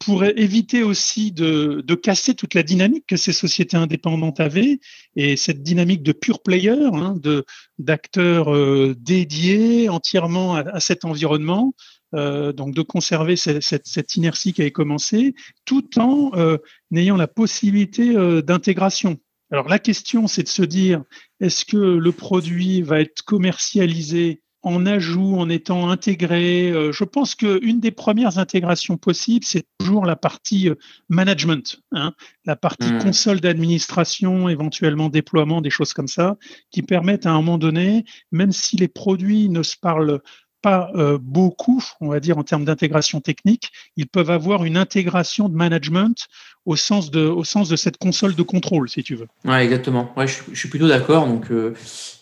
pour 0.00 0.24
éviter 0.24 0.82
aussi 0.82 1.30
de, 1.30 1.94
casser 1.94 2.34
toute 2.34 2.54
la 2.54 2.62
dynamique 2.62 3.04
que 3.06 3.16
ces 3.16 3.32
sociétés 3.32 3.76
indépendantes 3.76 4.40
avaient 4.40 4.80
et 5.14 5.36
cette 5.36 5.62
dynamique 5.62 6.02
de 6.02 6.12
pure 6.12 6.42
player, 6.42 6.88
hein, 6.94 7.14
de 7.18 7.44
d'acteurs 7.78 8.52
euh, 8.52 8.94
dédiés 8.98 9.90
entièrement 9.90 10.56
à, 10.56 10.80
cet 10.80 11.04
environnement, 11.04 11.74
euh, 12.14 12.52
donc 12.52 12.74
de 12.74 12.80
conserver 12.80 13.36
cette, 13.36 14.16
inertie 14.16 14.54
qui 14.54 14.62
avait 14.62 14.72
commencé, 14.72 15.34
tout 15.66 15.98
en 15.98 16.30
euh, 16.34 16.56
ayant 16.94 17.16
la 17.16 17.28
possibilité 17.28 18.14
d'intégration. 18.42 19.18
Alors 19.52 19.68
la 19.68 19.78
question, 19.78 20.26
c'est 20.28 20.44
de 20.44 20.48
se 20.48 20.62
dire, 20.62 21.02
est-ce 21.40 21.66
que 21.66 21.76
le 21.76 22.12
produit 22.12 22.80
va 22.80 23.00
être 23.00 23.22
commercialisé 23.22 24.40
en 24.62 24.84
ajout, 24.86 25.36
en 25.36 25.48
étant 25.48 25.90
intégré. 25.90 26.70
Euh, 26.70 26.92
je 26.92 27.04
pense 27.04 27.34
qu'une 27.34 27.80
des 27.80 27.90
premières 27.90 28.38
intégrations 28.38 28.96
possibles, 28.96 29.44
c'est 29.44 29.66
toujours 29.78 30.04
la 30.04 30.16
partie 30.16 30.68
euh, 30.68 30.74
management, 31.08 31.80
hein, 31.92 32.12
la 32.44 32.56
partie 32.56 32.92
hmm. 32.92 32.98
console 32.98 33.40
d'administration, 33.40 34.48
éventuellement 34.48 35.08
déploiement, 35.08 35.60
des 35.60 35.70
choses 35.70 35.92
comme 35.92 36.08
ça, 36.08 36.36
qui 36.70 36.82
permettent 36.82 37.26
à 37.26 37.30
un 37.30 37.36
moment 37.36 37.58
donné, 37.58 38.04
même 38.32 38.52
si 38.52 38.76
les 38.76 38.88
produits 38.88 39.48
ne 39.48 39.62
se 39.62 39.76
parlent 39.80 40.20
pas 40.62 40.90
euh, 40.94 41.16
beaucoup, 41.18 41.82
on 42.02 42.08
va 42.08 42.20
dire 42.20 42.36
en 42.36 42.44
termes 42.44 42.66
d'intégration 42.66 43.22
technique, 43.22 43.72
ils 43.96 44.06
peuvent 44.06 44.30
avoir 44.30 44.64
une 44.64 44.76
intégration 44.76 45.48
de 45.48 45.54
management 45.54 46.26
au 46.66 46.76
sens 46.76 47.10
de, 47.10 47.20
au 47.20 47.44
sens 47.44 47.70
de 47.70 47.76
cette 47.76 47.96
console 47.96 48.34
de 48.34 48.42
contrôle, 48.42 48.90
si 48.90 49.02
tu 49.02 49.14
veux. 49.14 49.26
Ouais, 49.46 49.64
exactement. 49.64 50.12
Ouais, 50.18 50.26
je, 50.26 50.54
suis 50.54 50.68
plutôt 50.68 50.86
d'accord. 50.86 51.26
Donc, 51.26 51.50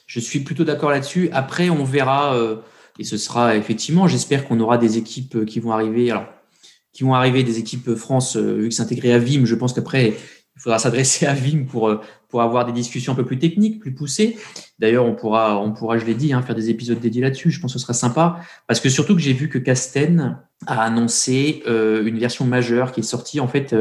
je 0.09 0.21
suis 0.21 0.41
plutôt 0.41 0.65
d'accord 0.65 0.91
là-dessus. 0.91 1.29
Après, 1.33 1.69
on 1.71 1.85
verra, 1.85 2.35
euh, 2.35 2.57
et 2.99 3.05
ce 3.05 3.17
sera 3.17 3.55
effectivement, 3.57 4.09
j'espère 4.09 4.49
qu'on 4.49 4.59
aura 4.59 4.79
des 4.79 4.97
équipes 4.97 5.37
euh, 5.37 5.45
qui 5.45 5.61
vont 5.61 5.71
arriver. 5.71 6.11
Alors, 6.11 6.25
qui 6.93 7.05
vont 7.05 7.15
arriver 7.15 7.45
des 7.45 7.59
équipes 7.59 7.95
France, 7.95 8.37
euh, 8.37 8.55
vu 8.55 8.71
intégré 8.79 9.13
à 9.13 9.19
Vim. 9.19 9.45
Je 9.45 9.55
pense 9.55 9.75
qu'après, 9.75 10.17
il 10.57 10.61
faudra 10.61 10.79
s'adresser 10.79 11.27
à 11.27 11.35
Vim 11.35 11.67
pour, 11.71 11.95
pour 12.29 12.41
avoir 12.41 12.65
des 12.65 12.73
discussions 12.73 13.13
un 13.13 13.17
peu 13.17 13.27
plus 13.27 13.39
techniques, 13.39 13.81
plus 13.81 13.95
poussées. 13.95 14.39
D'ailleurs, 14.79 15.05
on 15.05 15.15
pourra, 15.15 15.61
on 15.61 15.73
pourra, 15.73 15.99
je 15.99 16.07
l'ai 16.07 16.15
dit, 16.15 16.33
hein, 16.33 16.41
faire 16.41 16.57
des 16.57 16.71
épisodes 16.71 16.99
dédiés 16.99 17.23
là-dessus. 17.23 17.51
Je 17.51 17.61
pense 17.61 17.75
que 17.75 17.79
ce 17.79 17.83
sera 17.83 17.93
sympa. 17.93 18.41
Parce 18.67 18.81
que 18.81 18.89
surtout 18.89 19.15
que 19.15 19.21
j'ai 19.21 19.35
vu 19.35 19.51
que 19.51 19.59
Casten 19.59 20.39
a 20.67 20.83
annoncé 20.83 21.63
une 21.67 22.19
version 22.19 22.47
majeure 22.47 22.91
qui 22.91 23.01
est 23.01 23.05
sortie 23.05 23.39
en 23.39 23.47
fait 23.47 23.77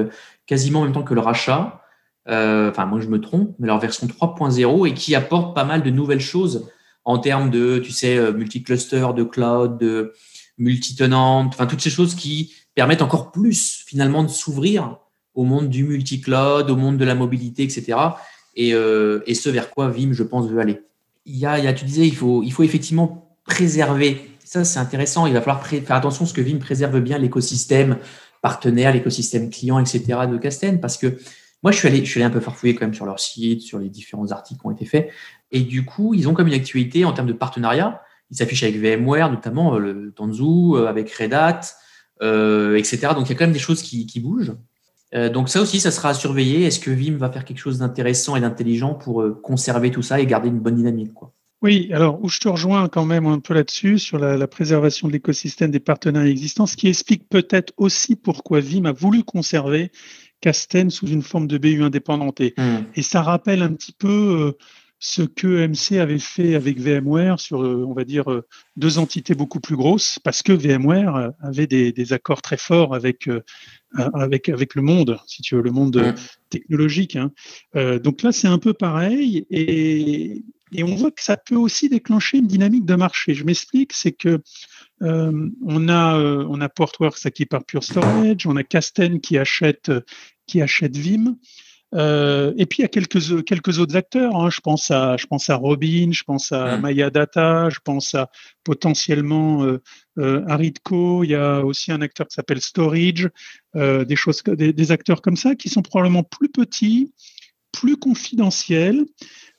quasiment 0.45 0.81
en 0.81 0.83
même 0.83 0.93
temps 0.93 1.03
que 1.03 1.15
le 1.15 1.21
rachat. 1.21 1.81
Enfin 2.27 2.85
moi 2.85 2.99
je 2.99 3.07
me 3.07 3.19
trompe, 3.19 3.55
mais 3.59 3.67
leur 3.67 3.79
version 3.79 4.07
3.0 4.07 4.87
et 4.87 4.93
qui 4.93 5.15
apporte 5.15 5.55
pas 5.55 5.63
mal 5.63 5.83
de 5.83 5.89
nouvelles 5.89 6.19
choses 6.19 6.69
en 7.05 7.19
termes 7.19 7.49
de, 7.49 7.79
tu 7.79 7.91
sais, 7.91 8.33
multi-cluster, 8.33 9.07
de 9.15 9.23
cloud, 9.23 9.77
de 9.77 10.13
multi-tenante, 10.57 11.53
enfin 11.53 11.65
toutes 11.65 11.81
ces 11.81 11.89
choses 11.89 12.15
qui 12.15 12.53
permettent 12.75 13.01
encore 13.01 13.31
plus 13.31 13.83
finalement 13.85 14.23
de 14.23 14.29
s'ouvrir 14.29 14.97
au 15.33 15.43
monde 15.43 15.69
du 15.69 15.83
multi-cloud, 15.83 16.69
au 16.69 16.75
monde 16.75 16.97
de 16.97 17.05
la 17.05 17.15
mobilité, 17.15 17.63
etc. 17.63 17.97
Et, 18.55 18.69
et, 18.71 19.35
ce 19.35 19.49
vers 19.49 19.69
quoi 19.69 19.87
Vim, 19.89 20.11
je 20.11 20.23
pense, 20.23 20.49
veut 20.49 20.59
aller. 20.59 20.81
Il 21.25 21.37
y 21.37 21.45
a 21.45 21.73
tu 21.73 21.85
disais, 21.85 22.07
il 22.07 22.15
faut, 22.15 22.43
il 22.43 22.51
faut 22.51 22.63
effectivement 22.63 23.27
préserver. 23.47 24.29
Ça, 24.43 24.63
c'est 24.63 24.79
intéressant. 24.79 25.25
Il 25.25 25.33
va 25.33 25.41
falloir 25.41 25.65
faire 25.65 25.91
attention 25.91 26.25
à 26.25 26.27
ce 26.27 26.33
que 26.33 26.41
Vim 26.41 26.57
préserve 26.57 26.99
bien 26.99 27.17
l'écosystème 27.17 27.97
partenaire, 28.41 28.93
l'écosystème 28.93 29.49
client, 29.49 29.79
etc. 29.79 30.03
de 30.29 30.37
Casten, 30.37 30.79
parce 30.79 30.97
que 30.97 31.17
moi, 31.63 31.71
je 31.71 31.77
suis 31.77 31.87
allé, 31.87 32.23
un 32.23 32.29
peu 32.29 32.39
farfouiller 32.39 32.75
quand 32.75 32.85
même 32.85 32.93
sur 32.93 33.05
leur 33.05 33.19
site, 33.19 33.61
sur 33.61 33.79
les 33.79 33.89
différents 33.89 34.31
articles 34.31 34.61
qui 34.61 34.67
ont 34.67 34.71
été 34.71 34.85
faits. 34.85 35.09
Et 35.51 35.61
du 35.61 35.85
coup, 35.85 36.13
ils 36.13 36.29
ont 36.29 36.33
comme 36.33 36.47
une 36.47 36.53
actualité 36.53 37.03
en 37.03 37.13
termes 37.13 37.27
de 37.27 37.33
partenariat. 37.33 38.01
Ils 38.29 38.37
s'affichent 38.37 38.63
avec 38.63 38.77
VMware, 38.77 39.31
notamment 39.31 39.75
euh, 39.75 39.79
le 39.79 40.11
Tanzu, 40.11 40.43
euh, 40.43 40.87
avec 40.87 41.11
Red 41.11 41.33
Hat, 41.33 41.61
euh, 42.21 42.75
etc. 42.75 43.09
Donc, 43.15 43.27
il 43.27 43.29
y 43.29 43.35
a 43.35 43.35
quand 43.35 43.45
même 43.45 43.53
des 43.53 43.59
choses 43.59 43.81
qui, 43.81 44.19
bougent. 44.19 44.55
Donc, 45.13 45.49
ça 45.49 45.61
aussi, 45.61 45.79
ça 45.79 45.89
sera 45.89 46.09
à 46.09 46.13
surveiller. 46.13 46.65
Est-ce 46.65 46.79
que 46.79 46.91
Vim 46.91 47.17
va 47.17 47.31
faire 47.31 47.45
quelque 47.45 47.59
chose 47.59 47.79
d'intéressant 47.79 48.35
et 48.35 48.41
d'intelligent 48.41 48.93
pour 48.93 49.23
conserver 49.41 49.89
tout 49.89 50.01
ça 50.01 50.19
et 50.19 50.25
garder 50.25 50.49
une 50.49 50.59
bonne 50.59 50.75
dynamique 50.75 51.11
oui, 51.63 51.89
alors 51.91 52.23
où 52.23 52.29
je 52.29 52.37
te 52.37 52.47
rejoins 52.47 52.87
quand 52.87 53.05
même 53.05 53.25
un 53.25 53.39
peu 53.39 53.55
là-dessus, 53.55 53.97
sur 53.97 54.19
la, 54.19 54.37
la, 54.37 54.47
préservation 54.47 55.07
de 55.07 55.13
l'écosystème 55.13 55.71
des 55.71 55.79
partenaires 55.79 56.21
existants, 56.21 56.67
ce 56.67 56.77
qui 56.77 56.87
explique 56.87 57.27
peut-être 57.29 57.73
aussi 57.77 58.15
pourquoi 58.15 58.59
Vim 58.59 58.85
a 58.85 58.91
voulu 58.91 59.23
conserver 59.23 59.91
Casten 60.41 60.89
sous 60.89 61.07
une 61.07 61.23
forme 61.23 61.47
de 61.47 61.57
BU 61.57 61.83
indépendante. 61.83 62.41
Et, 62.41 62.53
mmh. 62.57 62.77
et 62.95 63.01
ça 63.01 63.21
rappelle 63.21 63.61
un 63.61 63.73
petit 63.73 63.93
peu 63.93 64.07
euh, 64.07 64.51
ce 64.99 65.21
que 65.21 65.67
MC 65.67 65.99
avait 65.99 66.19
fait 66.19 66.55
avec 66.55 66.79
VMware 66.79 67.39
sur, 67.39 67.63
euh, 67.63 67.85
on 67.87 67.93
va 67.93 68.03
dire, 68.03 68.31
euh, 68.31 68.45
deux 68.75 68.97
entités 68.97 69.35
beaucoup 69.35 69.59
plus 69.59 69.75
grosses, 69.75 70.19
parce 70.23 70.43
que 70.43 70.53
VMware 70.53 71.33
avait 71.41 71.67
des, 71.67 71.91
des 71.91 72.13
accords 72.13 72.41
très 72.41 72.57
forts 72.57 72.95
avec, 72.95 73.29
avec, 74.13 74.49
avec 74.49 74.75
le 74.75 74.81
monde, 74.81 75.19
si 75.27 75.41
tu 75.41 75.55
veux, 75.55 75.61
le 75.61 75.71
monde 75.71 75.97
mmh. 75.97 76.15
technologique. 76.49 77.15
Hein. 77.15 77.31
donc 77.99 78.21
là, 78.23 78.31
c'est 78.31 78.47
un 78.47 78.59
peu 78.59 78.73
pareil. 78.73 79.45
Et, 79.49 80.43
et 80.71 80.83
on 80.83 80.95
voit 80.95 81.11
que 81.11 81.23
ça 81.23 81.37
peut 81.37 81.55
aussi 81.55 81.89
déclencher 81.89 82.37
une 82.37 82.47
dynamique 82.47 82.85
de 82.85 82.95
marché. 82.95 83.33
Je 83.33 83.43
m'explique, 83.43 83.93
c'est 83.93 84.11
que 84.11 84.41
euh, 85.01 85.49
on 85.65 85.89
a 85.89 86.17
euh, 86.17 86.45
on 86.49 86.61
a 86.61 86.69
Portworx 86.69 87.29
qui 87.33 87.45
par 87.45 87.63
Pure 87.63 87.83
Storage, 87.83 88.47
on 88.47 88.55
a 88.55 88.63
Casten 88.63 89.19
qui 89.19 89.37
achète 89.37 89.91
qui 90.47 90.61
achète 90.61 90.95
Vim. 90.95 91.35
Euh, 91.95 92.53
et 92.57 92.65
puis 92.65 92.79
il 92.79 92.81
y 92.81 92.85
a 92.85 92.89
quelques 92.89 93.45
quelques 93.45 93.79
autres 93.79 93.95
acteurs. 93.95 94.35
Hein. 94.35 94.49
Je 94.49 94.59
pense 94.59 94.91
à 94.91 95.15
je 95.17 95.25
pense 95.25 95.49
à 95.49 95.55
Robin, 95.55 96.09
je 96.11 96.23
pense 96.23 96.51
à 96.51 96.77
Maya 96.77 97.09
Data, 97.09 97.69
je 97.69 97.79
pense 97.83 98.13
à 98.13 98.29
potentiellement 98.63 99.63
euh, 99.63 99.81
euh, 100.17 100.43
Aridco. 100.47 101.23
Il 101.23 101.29
y 101.29 101.35
a 101.35 101.63
aussi 101.63 101.91
un 101.91 102.01
acteur 102.01 102.27
qui 102.27 102.33
s'appelle 102.33 102.61
Storage. 102.61 103.29
Des 103.75 104.15
choses 104.15 104.41
des, 104.43 104.73
des, 104.73 104.91
acteurs 104.91 105.21
comme 105.21 105.37
ça 105.37 105.53
qui 105.53 105.69
sont 105.69 105.83
probablement 105.83 106.23
plus 106.23 106.49
petits, 106.49 107.13
plus 107.79 107.97
confidentiels 107.97 109.05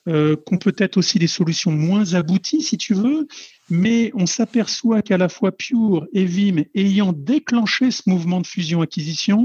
euh, 0.07 0.35
qu'on 0.45 0.57
peut-être 0.57 0.97
aussi 0.97 1.19
des 1.19 1.27
solutions 1.27 1.71
moins 1.71 2.13
abouties, 2.15 2.61
si 2.61 2.77
tu 2.77 2.93
veux, 2.93 3.27
mais 3.69 4.11
on 4.13 4.25
s'aperçoit 4.25 5.01
qu'à 5.01 5.17
la 5.17 5.29
fois 5.29 5.51
Pure 5.51 6.07
et 6.13 6.25
Vim, 6.25 6.63
ayant 6.75 7.13
déclenché 7.13 7.91
ce 7.91 8.03
mouvement 8.07 8.41
de 8.41 8.47
fusion-acquisition, 8.47 9.43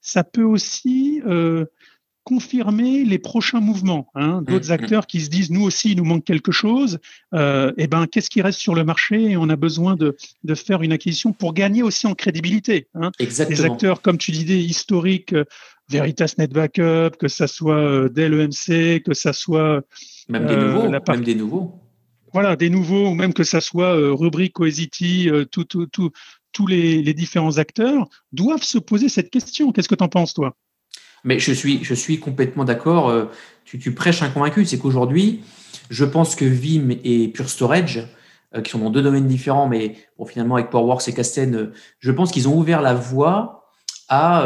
ça 0.00 0.24
peut 0.24 0.42
aussi 0.42 1.20
euh, 1.26 1.66
confirmer 2.22 3.04
les 3.04 3.18
prochains 3.18 3.60
mouvements. 3.60 4.08
Hein, 4.14 4.42
D'autres 4.42 4.68
mmh, 4.68 4.70
mmh. 4.70 4.72
acteurs 4.72 5.06
qui 5.06 5.20
se 5.20 5.28
disent, 5.28 5.50
nous 5.50 5.62
aussi, 5.62 5.90
il 5.92 5.98
nous 5.98 6.04
manque 6.04 6.24
quelque 6.24 6.52
chose, 6.52 6.98
euh, 7.34 7.72
eh 7.76 7.86
ben, 7.86 8.06
qu'est-ce 8.06 8.30
qui 8.30 8.40
reste 8.40 8.58
sur 8.58 8.74
le 8.74 8.84
marché 8.84 9.32
Et 9.32 9.36
on 9.36 9.48
a 9.50 9.56
besoin 9.56 9.96
de, 9.96 10.16
de 10.44 10.54
faire 10.54 10.82
une 10.82 10.92
acquisition 10.92 11.32
pour 11.32 11.52
gagner 11.52 11.82
aussi 11.82 12.06
en 12.06 12.14
crédibilité. 12.14 12.88
Hein. 12.94 13.10
Exactement. 13.18 13.58
Les 13.58 13.64
acteurs, 13.64 14.00
comme 14.00 14.16
tu 14.16 14.30
disais, 14.30 14.58
historiques, 14.58 15.34
Veritas 15.88 16.34
Net 16.38 16.52
Backup, 16.52 17.16
que 17.18 17.28
ça 17.28 17.46
soit 17.46 17.76
euh, 17.76 18.08
Dell 18.08 18.34
EMC, 18.34 19.02
que 19.02 19.14
ça 19.14 19.32
soit... 19.32 19.82
Même 20.28 20.46
des 20.46 20.56
nouveaux. 20.56 20.88
La 20.88 21.00
part... 21.00 21.16
Même 21.16 21.24
des 21.24 21.34
nouveaux. 21.34 21.80
Voilà, 22.32 22.56
des 22.56 22.70
nouveaux, 22.70 23.08
ou 23.08 23.14
même 23.14 23.32
que 23.32 23.44
ça 23.44 23.60
soit 23.60 23.96
euh, 23.96 24.12
Rubric, 24.12 24.54
Cohesity, 24.54 25.30
tout, 25.52 25.64
tout, 25.64 25.86
tout, 25.86 26.10
tous 26.52 26.66
les, 26.66 27.02
les 27.02 27.14
différents 27.14 27.58
acteurs 27.58 28.08
doivent 28.32 28.62
se 28.62 28.78
poser 28.78 29.08
cette 29.08 29.30
question. 29.30 29.72
Qu'est-ce 29.72 29.88
que 29.88 29.94
tu 29.94 30.04
en 30.04 30.08
penses, 30.08 30.34
toi? 30.34 30.56
Mais 31.24 31.38
je 31.38 31.52
suis, 31.52 31.82
je 31.82 31.94
suis 31.94 32.20
complètement 32.20 32.64
d'accord. 32.64 33.08
Euh, 33.08 33.24
tu, 33.64 33.78
tu, 33.78 33.94
prêches 33.94 34.22
un 34.22 34.28
convaincu. 34.28 34.64
C'est 34.66 34.78
qu'aujourd'hui, 34.78 35.42
je 35.90 36.04
pense 36.04 36.36
que 36.36 36.44
Vim 36.44 36.90
et 37.02 37.28
Pure 37.28 37.48
Storage, 37.48 38.06
euh, 38.54 38.60
qui 38.60 38.70
sont 38.70 38.78
dans 38.78 38.90
deux 38.90 39.02
domaines 39.02 39.26
différents, 39.26 39.66
mais 39.66 39.96
bon, 40.18 40.26
finalement, 40.26 40.56
avec 40.56 40.70
PowerWorks 40.70 41.08
et 41.08 41.14
Casten, 41.14 41.54
euh, 41.54 41.72
je 41.98 42.12
pense 42.12 42.30
qu'ils 42.30 42.46
ont 42.46 42.56
ouvert 42.56 42.82
la 42.82 42.94
voie 42.94 43.63
à, 44.08 44.44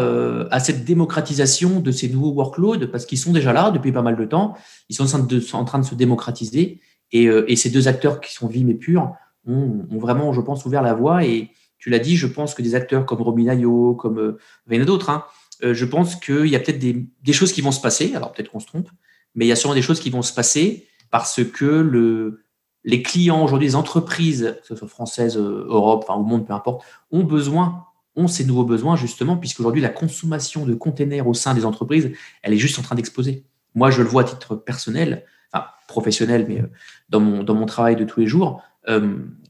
à, 0.50 0.61
cette 0.61 0.85
démocratisation 0.85 1.81
de 1.81 1.91
ces 1.91 2.09
nouveaux 2.09 2.33
workloads 2.33 2.87
parce 2.88 3.07
qu'ils 3.07 3.19
sont 3.19 3.33
déjà 3.33 3.53
là 3.53 3.71
depuis 3.71 3.93
pas 3.93 4.03
mal 4.03 4.17
de 4.17 4.25
temps. 4.25 4.55
Ils 4.88 4.95
sont 4.95 5.05
en 5.05 5.65
train 5.65 5.79
de, 5.79 5.85
se 5.85 5.95
démocratiser. 5.95 6.81
Et, 7.12 7.25
et, 7.25 7.57
ces 7.57 7.71
deux 7.71 7.88
acteurs 7.88 8.21
qui 8.21 8.33
sont 8.33 8.47
Vim 8.47 8.69
et 8.69 8.75
Pure 8.75 9.12
ont, 9.47 9.87
vraiment, 9.91 10.33
je 10.33 10.41
pense, 10.41 10.65
ouvert 10.65 10.83
la 10.83 10.95
voie. 10.95 11.25
Et 11.25 11.50
tu 11.79 11.91
l'as 11.91 11.99
dit, 11.99 12.17
je 12.17 12.27
pense 12.27 12.55
que 12.55 12.62
des 12.62 12.75
acteurs 12.75 13.07
comme 13.07 13.21
Robin 13.21 13.49
Ayo, 13.49 13.95
comme 13.95 14.37
il 14.71 14.77
y 14.77 14.79
en 14.79 14.83
a 14.83 14.87
d'autres, 14.87 15.11
hein, 15.11 15.25
euh, 15.65 15.75
je 15.75 15.85
pense 15.85 16.17
qu'il 16.17 16.47
y 16.47 16.57
a 16.57 16.61
peut-être 16.61 16.79
des, 16.79 17.33
choses 17.33 17.53
qui 17.53 17.61
vont 17.61 17.73
se 17.73 17.81
passer. 17.81 18.15
Alors 18.15 18.33
peut-être 18.33 18.50
qu'on 18.50 18.61
se 18.61 18.67
trompe, 18.67 18.88
mais 19.35 19.47
il 19.47 19.49
y 19.49 19.53
a 19.53 19.57
sûrement 19.57 19.75
des 19.75 19.83
choses 19.83 20.00
qui 20.00 20.11
vont 20.11 20.23
se 20.23 20.33
passer 20.33 20.87
parce 21.11 21.43
que 21.43 21.65
le, 21.65 22.45
les 22.85 23.03
clients 23.03 23.43
aujourd'hui, 23.43 23.69
les 23.69 23.77
entreprises, 23.77 24.57
que 24.61 24.67
ce 24.67 24.77
soit 24.77 24.88
françaises, 24.88 25.37
euh, 25.37 25.67
Europe, 25.69 26.05
enfin, 26.09 26.19
au 26.19 26.25
monde, 26.25 26.47
peu 26.47 26.53
importe, 26.53 26.85
ont 27.11 27.25
besoin, 27.25 27.87
ont 28.19 28.29
ces 28.29 28.45
nouveaux 28.45 28.65
besoins 28.65 28.97
justement, 28.97 29.37
puisqu'aujourd'hui 29.37 29.81
la 29.81 29.89
consommation 29.89 30.67
de 30.67 30.75
containers 30.75 31.27
au 31.27 31.35
sein 31.35 31.55
des 31.55 31.65
entreprises, 31.65 32.11
elle 32.43 32.53
est 32.53 32.59
juste 32.59 32.79
en 32.79 32.83
train 32.83 32.97
d'exploser. 32.97 33.45
Moi, 33.75 33.91
je 33.91 34.03
le 34.03 34.09
vois 34.09 34.23
à 34.23 34.25
titre 34.25 34.57
personnel, 34.57 35.25
enfin 35.53 35.67
professionnel, 35.87 36.45
mais 36.49 36.61
euh, 36.61 36.71
dans 37.09 37.21
mon, 37.21 37.43
dans 37.43 37.55
mon 37.55 37.67
travail 37.67 37.97
de 37.97 38.05
tous 38.05 38.21
les 38.21 38.27
jours, 38.27 38.63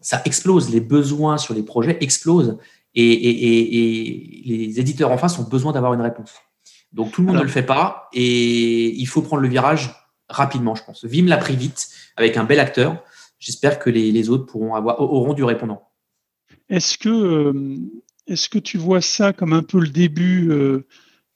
ça 0.00 0.20
explose. 0.24 0.70
Les 0.70 0.80
besoins 0.80 1.38
sur 1.38 1.54
les 1.54 1.62
projets 1.62 1.98
explosent 2.00 2.58
et, 2.94 4.42
les 4.44 4.80
éditeurs 4.80 5.10
en 5.10 5.18
face 5.18 5.38
ont 5.38 5.44
besoin 5.44 5.72
d'avoir 5.72 5.94
une 5.94 6.00
réponse. 6.00 6.34
Donc 6.92 7.12
tout 7.12 7.20
le 7.20 7.28
monde 7.28 7.36
ne 7.36 7.42
le 7.42 7.48
fait 7.48 7.62
pas 7.62 8.08
et 8.12 8.94
il 8.94 9.06
faut 9.06 9.22
prendre 9.22 9.42
le 9.42 9.48
virage 9.48 9.94
rapidement, 10.28 10.74
je 10.74 10.84
pense. 10.84 11.04
Vim 11.04 11.26
l'a 11.26 11.36
pris 11.36 11.56
vite 11.56 11.88
avec 12.16 12.36
un 12.36 12.44
bel 12.44 12.60
acteur. 12.60 13.02
J'espère 13.38 13.78
que 13.78 13.90
les, 13.90 14.30
autres 14.30 14.46
pourront 14.46 14.74
avoir, 14.74 15.00
auront 15.00 15.34
du 15.34 15.44
répondant. 15.44 15.88
Est-ce 16.68 16.98
que, 16.98 17.52
euh, 18.28 18.34
est 18.34 18.48
que 18.48 18.58
tu 18.58 18.78
vois 18.78 19.00
ça 19.00 19.32
comme 19.32 19.52
un 19.52 19.62
peu 19.62 19.80
le 19.80 19.88
début 19.88 20.50
euh, 20.50 20.86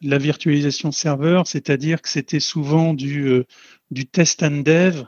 de 0.00 0.10
la 0.10 0.18
virtualisation 0.18 0.92
serveur, 0.92 1.46
c'est-à-dire 1.46 2.02
que 2.02 2.08
c'était 2.08 2.40
souvent 2.40 2.94
du, 2.94 3.28
euh, 3.28 3.44
du 3.90 4.06
test 4.06 4.42
and 4.42 4.62
dev 4.62 5.04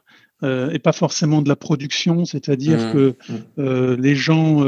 et 0.72 0.78
pas 0.78 0.92
forcément 0.92 1.40
de 1.40 1.48
la 1.48 1.56
production, 1.56 2.26
c'est-à-dire 2.26 2.76
mmh, 2.78 2.92
que 2.92 3.16
mmh. 3.56 3.94
les 3.94 4.14
gens 4.14 4.62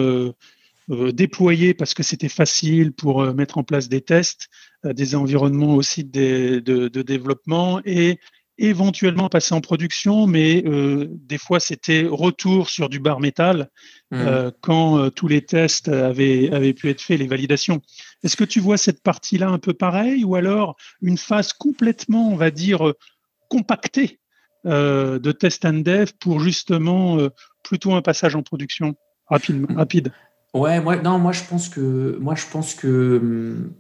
euh, 0.89 1.11
déployer 1.11 1.75
parce 1.75 1.95
que 1.95 2.05
c'était 2.05 2.29
facile 2.29 2.93
pour 2.93 3.21
euh, 3.21 3.33
mettre 3.33 3.59
en 3.59 3.65
place 3.65 3.89
des 3.89 4.03
tests, 4.03 4.49
euh, 4.85 4.93
des 4.93 5.17
environnements 5.17 5.75
aussi 5.75 6.05
de, 6.05 6.61
de, 6.61 6.87
de, 6.87 7.03
développement 7.03 7.81
et 7.85 8.21
éventuellement 8.59 9.29
passer 9.29 9.55
en 9.55 9.61
production, 9.61 10.27
mais 10.27 10.63
euh, 10.67 11.07
des 11.11 11.39
fois 11.39 11.61
c'était 11.61 12.07
retour 12.09 12.71
sur 12.71 12.89
du 12.89 13.01
bar 13.01 13.21
métal 13.21 13.71
mmh. 14.11 14.17
euh, 14.17 14.51
quand 14.61 14.99
euh, 14.99 15.11
tous 15.11 15.29
les 15.29 15.43
tests 15.43 15.89
avaient, 15.89 16.51
avaient 16.53 16.73
pu 16.73 16.89
être 16.89 17.01
faits, 17.01 17.19
les 17.19 17.27
validations. 17.27 17.83
Est-ce 18.23 18.37
que 18.37 18.45
tu 18.45 18.61
vois 18.61 18.79
cette 18.79 19.03
partie-là 19.03 19.49
un 19.49 19.59
peu 19.59 19.75
pareil 19.75 20.25
ou 20.25 20.37
alors 20.37 20.77
une 21.03 21.19
phase 21.19 21.53
complètement, 21.53 22.31
on 22.31 22.37
va 22.37 22.51
dire, 22.51 22.93
compactée 23.49 24.19
de 24.65 25.33
test 25.33 25.65
and 25.65 25.83
dev 25.85 26.11
pour 26.19 26.41
justement 26.41 27.19
plutôt 27.63 27.95
un 27.95 28.03
passage 28.03 28.35
en 28.35 28.43
production 28.43 28.97
rapide, 29.29 29.67
rapide? 29.77 30.13
Ouais, 30.55 30.81
moi, 30.81 30.97
non, 30.97 31.19
moi 31.19 31.33
je 31.33 31.45
pense 31.45 31.69
que, 31.69 32.17
moi 32.21 32.35
je 32.35 32.47
pense 32.51 32.75
que, 32.75 33.19
hum, 33.23 33.73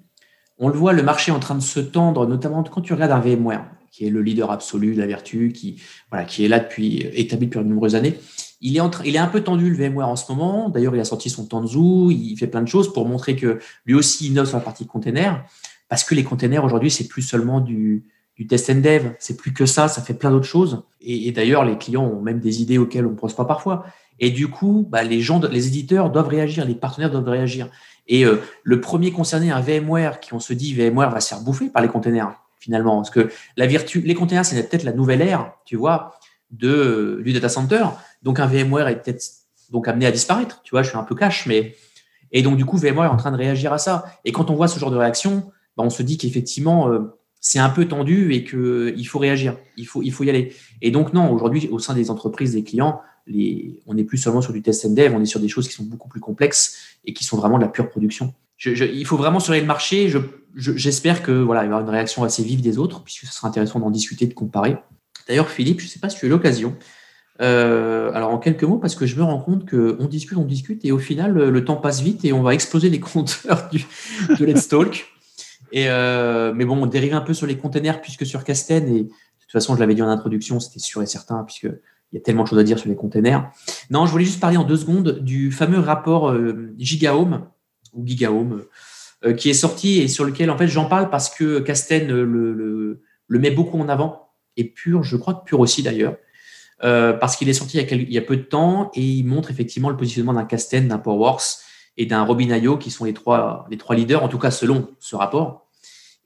on 0.59 0.69
le 0.69 0.75
voit, 0.75 0.93
le 0.93 1.03
marché 1.03 1.31
est 1.31 1.35
en 1.35 1.41
train 1.41 1.55
de 1.55 1.63
se 1.63 1.81
tendre, 1.81 2.27
notamment 2.27 2.63
quand 2.63 2.81
tu 2.81 2.95
regardes 2.95 3.13
un 3.13 3.21
VMware, 3.21 3.67
qui 3.91 4.07
est 4.07 4.11
le 4.11 4.23
leader 4.23 4.51
absolu 4.51 4.95
de 4.95 5.01
la 5.01 5.07
vertu, 5.07 5.53
qui, 5.53 5.81
voilà, 6.11 6.25
qui 6.25 6.45
est 6.45 6.49
là 6.49 6.61
depuis, 6.61 6.99
établi 7.13 7.47
depuis 7.47 7.59
de 7.59 7.65
nombreuses 7.65 7.95
années. 7.95 8.19
Il 8.61 8.77
est, 8.77 8.81
en 8.81 8.91
il 9.05 9.15
est 9.15 9.19
un 9.19 9.27
peu 9.27 9.43
tendu 9.43 9.71
le 9.71 9.77
VMware 9.77 10.09
en 10.09 10.17
ce 10.17 10.33
moment. 10.33 10.71
D'ailleurs, 10.71 10.95
il 10.95 11.01
a 11.01 11.05
sorti 11.05 11.29
son 11.29 11.45
Tanzu, 11.45 12.11
il 12.11 12.37
fait 12.39 12.47
plein 12.47 12.63
de 12.63 12.69
choses 12.69 12.93
pour 12.93 13.07
montrer 13.07 13.37
que 13.37 13.59
lui 13.85 13.95
aussi 13.95 14.29
innove 14.29 14.47
sur 14.47 14.57
la 14.57 14.65
partie 14.65 14.87
container, 14.87 15.45
parce 15.89 16.05
que 16.05 16.15
les 16.15 16.25
containers 16.25 16.65
aujourd'hui, 16.65 16.91
c'est 16.91 17.07
plus 17.07 17.23
seulement 17.23 17.61
du, 17.61 18.07
du 18.35 18.47
test 18.47 18.71
and 18.71 18.77
dev, 18.77 19.11
c'est 19.19 19.37
plus 19.37 19.53
que 19.53 19.67
ça, 19.67 19.89
ça 19.89 20.01
fait 20.01 20.15
plein 20.15 20.31
d'autres 20.31 20.47
choses. 20.47 20.85
Et, 21.03 21.29
et 21.29 21.33
d'ailleurs, 21.33 21.65
les 21.67 21.77
clients 21.77 22.05
ont 22.05 22.23
même 22.23 22.41
des 22.41 22.63
idées 22.63 22.79
auxquelles 22.79 23.07
on 23.07 23.11
ne 23.11 23.17
pense 23.17 23.37
pas 23.37 23.45
parfois. 23.45 23.85
Et 24.19 24.31
du 24.31 24.49
coup, 24.49 24.87
bah, 24.89 25.03
les 25.03 25.21
gens, 25.21 25.41
les 25.41 25.67
éditeurs 25.67 26.11
doivent 26.11 26.29
réagir, 26.29 26.65
les 26.65 26.75
partenaires 26.75 27.11
doivent 27.11 27.29
réagir. 27.29 27.69
Et 28.09 28.25
euh, 28.25 28.37
le 28.63 28.81
premier 28.81 29.13
concerné, 29.13 29.51
un 29.51 29.61
VMware, 29.61 30.21
qui 30.21 30.33
on 30.35 30.41
se 30.41 30.53
dit 30.53 30.75
VMware 30.75 31.11
va 31.11 31.21
se 31.21 31.29
faire 31.29 31.41
bouffer 31.41 31.69
par 31.69 31.83
les 31.83 31.89
containers. 31.89 32.33
finalement. 32.59 32.97
Parce 32.97 33.11
que 33.11 33.31
la 33.57 33.67
virtu, 33.67 34.01
les 34.01 34.15
containers, 34.15 34.45
c'est 34.45 34.69
peut-être 34.69 34.85
la 34.85 34.93
nouvelle 34.93 35.23
ère, 35.23 35.53
tu 35.65 35.77
vois, 35.77 36.15
de, 36.51 37.21
du 37.25 37.33
data 37.33 37.49
center. 37.49 37.85
Donc 38.23 38.41
un 38.41 38.47
VMware 38.47 38.89
est 38.89 39.03
peut-être 39.03 39.25
donc 39.71 39.89
amené 39.89 40.07
à 40.07 40.13
disparaître. 40.13 40.63
Tu 40.63 40.71
vois, 40.71 40.83
je 40.83 40.89
suis 40.89 40.99
un 40.99 41.03
peu 41.03 41.15
cash, 41.15 41.47
mais 41.47 41.75
et 42.33 42.43
donc 42.43 42.57
du 42.57 42.65
coup 42.65 42.77
VMware 42.77 43.07
est 43.07 43.15
en 43.15 43.17
train 43.17 43.33
de 43.33 43.37
réagir 43.37 43.73
à 43.73 43.79
ça. 43.79 44.05
Et 44.25 44.33
quand 44.33 44.51
on 44.51 44.55
voit 44.55 44.69
ce 44.69 44.79
genre 44.79 44.91
de 44.91 44.97
réaction, 44.97 45.51
bah, 45.77 45.85
on 45.85 45.91
se 45.91 46.03
dit 46.03 46.19
qu'effectivement 46.19 46.89
euh, 46.89 47.17
c'est 47.41 47.59
un 47.59 47.71
peu 47.71 47.87
tendu 47.87 48.33
et 48.33 48.45
que 48.45 48.95
il 48.97 49.05
faut 49.05 49.19
réagir, 49.19 49.57
il 49.77 49.87
faut 49.87 50.03
il 50.03 50.13
faut 50.13 50.25
y 50.25 50.31
aller. 50.31 50.55
Et 50.83 50.91
donc 50.91 51.13
non, 51.13 51.31
aujourd'hui 51.31 51.69
au 51.71 51.79
sein 51.79 51.95
des 51.95 52.11
entreprises, 52.11 52.53
des 52.53 52.65
clients, 52.65 53.01
on 53.29 53.95
n'est 53.95 54.05
plus 54.05 54.19
seulement 54.19 54.41
sur 54.41 54.53
du 54.53 54.63
test 54.63 54.85
and 54.85 54.91
dev, 54.91 55.13
on 55.15 55.21
est 55.21 55.27
sur 55.27 55.41
des 55.41 55.49
choses 55.49 55.69
qui 55.69 55.75
sont 55.75 55.85
beaucoup 55.85 56.09
plus 56.09 56.21
complexes 56.21 56.77
et 57.05 57.13
qui 57.13 57.25
sont 57.25 57.37
vraiment 57.37 57.59
de 57.59 57.63
la 57.63 57.69
pure 57.69 57.89
production. 57.89 58.35
il 58.65 59.07
faut 59.07 59.17
vraiment 59.17 59.41
surveiller 59.41 59.63
le 59.63 59.67
marché. 59.67 60.13
J'espère 60.55 61.23
que 61.23 61.33
voilà, 61.33 61.63
il 61.63 61.65
y 61.65 61.67
avoir 61.67 61.83
une 61.83 61.91
réaction 61.91 62.23
assez 62.25 62.43
vive 62.43 62.61
des 62.61 62.79
autres, 62.79 63.03
puisque 63.03 63.27
ce 63.27 63.33
sera 63.33 63.49
intéressant 63.49 63.81
d'en 63.81 63.91
discuter, 63.91 64.27
de 64.27 64.35
comparer. 64.35 64.77
D'ailleurs, 65.29 65.49
Philippe, 65.49 65.81
je 65.81 65.87
ne 65.87 65.91
sais 65.91 65.99
pas 65.99 66.09
si 66.09 66.19
tu 66.19 66.27
as 66.27 66.29
l'occasion. 66.29 66.77
Euh, 67.43 68.11
alors, 68.15 68.31
en 68.31 68.39
quelques 68.39 68.63
mots, 68.63 68.79
parce 68.79 68.95
que 68.95 69.07
je 69.07 69.17
me 69.17 69.23
rends 69.23 69.41
compte 69.41 69.69
qu'on 69.69 70.07
discute, 70.07 70.39
on 70.39 70.45
discute, 70.45 70.85
et 70.85 70.93
au 70.93 70.99
final, 70.99 71.33
le, 71.33 71.65
temps 71.65 71.77
passe 71.77 72.01
vite 72.01 72.25
et 72.25 72.33
on 72.33 72.43
va 72.43 72.55
exploser 72.55 72.89
les 72.89 73.01
compteurs 73.01 73.69
du, 73.71 73.85
de 74.39 74.45
Let's 74.45 74.69
Talk. 74.69 75.07
Euh, 75.75 76.53
mais 76.55 76.65
bon, 76.65 76.83
on 76.83 76.87
dérive 76.87 77.15
un 77.15 77.21
peu 77.21 77.35
sur 77.35 77.47
les 77.47 77.59
containers, 77.59 78.01
puisque 78.01 78.25
sur 78.25 78.45
Casten, 78.45 78.89
et 78.89 79.03
de 79.03 79.09
toute 79.09 79.53
façon, 79.53 79.75
je 79.75 79.81
l'avais 79.81 79.95
dit 79.95 80.03
en 80.03 80.09
introduction, 80.09 80.61
c'était 80.61 80.79
sûr 80.79 81.03
et 81.03 81.07
certain, 81.07 81.45
puisque 81.45 81.69
il 82.13 82.17
y 82.17 82.19
a 82.19 82.23
tellement 82.23 82.45
de 82.45 82.49
choses 82.49 82.59
à 82.59 82.63
dire 82.63 82.79
sur 82.79 82.89
les 82.89 82.97
containers. 82.97 83.51
Non, 83.91 84.07
je 84.07 84.13
voulais 84.13 84.25
juste 84.25 84.41
parler 84.41 84.57
en 84.57 84.65
deux 84.65 84.77
secondes 84.77 85.19
du 85.21 85.51
fameux 85.51 85.81
rapport 85.81 86.31
euh, 86.31 86.73
Gigahome 86.79 87.47
ou 87.95 88.07
Gigahome 88.07 88.65
euh, 89.25 89.33
qui 89.33 89.51
est 89.51 89.55
sorti 89.55 90.01
et 90.01 90.09
sur 90.09 90.25
lequel 90.25 90.51
en 90.51 90.59
fait 90.59 90.69
j'en 90.69 90.85
parle 90.85 91.11
parce 91.11 91.31
que 91.31 91.59
Casten 91.61 92.09
le, 92.09 93.03
met 93.29 93.51
beaucoup 93.51 93.79
en 93.79 93.89
avant 93.89 94.29
et 94.57 94.65
Pure, 94.65 95.03
je 95.03 95.17
crois 95.17 95.35
que 95.35 95.45
Pure 95.45 95.61
aussi 95.61 95.83
d'ailleurs, 95.83 96.17
euh, 96.85 97.13
parce 97.13 97.37
qu'il 97.37 97.49
est 97.49 97.55
sorti 97.55 97.79
il 97.79 98.13
y, 98.13 98.19
a 98.19 98.23
peu 98.23 98.37
de 98.37 98.43
temps 98.43 98.91
et 98.95 99.03
il 99.03 99.25
montre 99.25 99.51
effectivement 99.51 99.91
le 99.91 99.97
positionnement 99.97 100.35
d'un 100.35 100.45
Casten, 100.45 100.89
d'un 100.89 100.99
PowerWorks 100.99 101.61
et 101.97 102.07
d'un 102.07 102.25
Robin.io 102.25 102.77
qui 102.77 102.91
sont 102.91 103.05
les 103.05 103.15
trois, 103.15 103.67
les 103.71 103.79
trois 103.79 103.97
leaders, 103.97 104.23
en 104.23 104.29
tout 104.29 104.39
cas 104.39 104.51
selon 104.51 104.89
ce 105.01 105.17
rapport. 105.17 105.67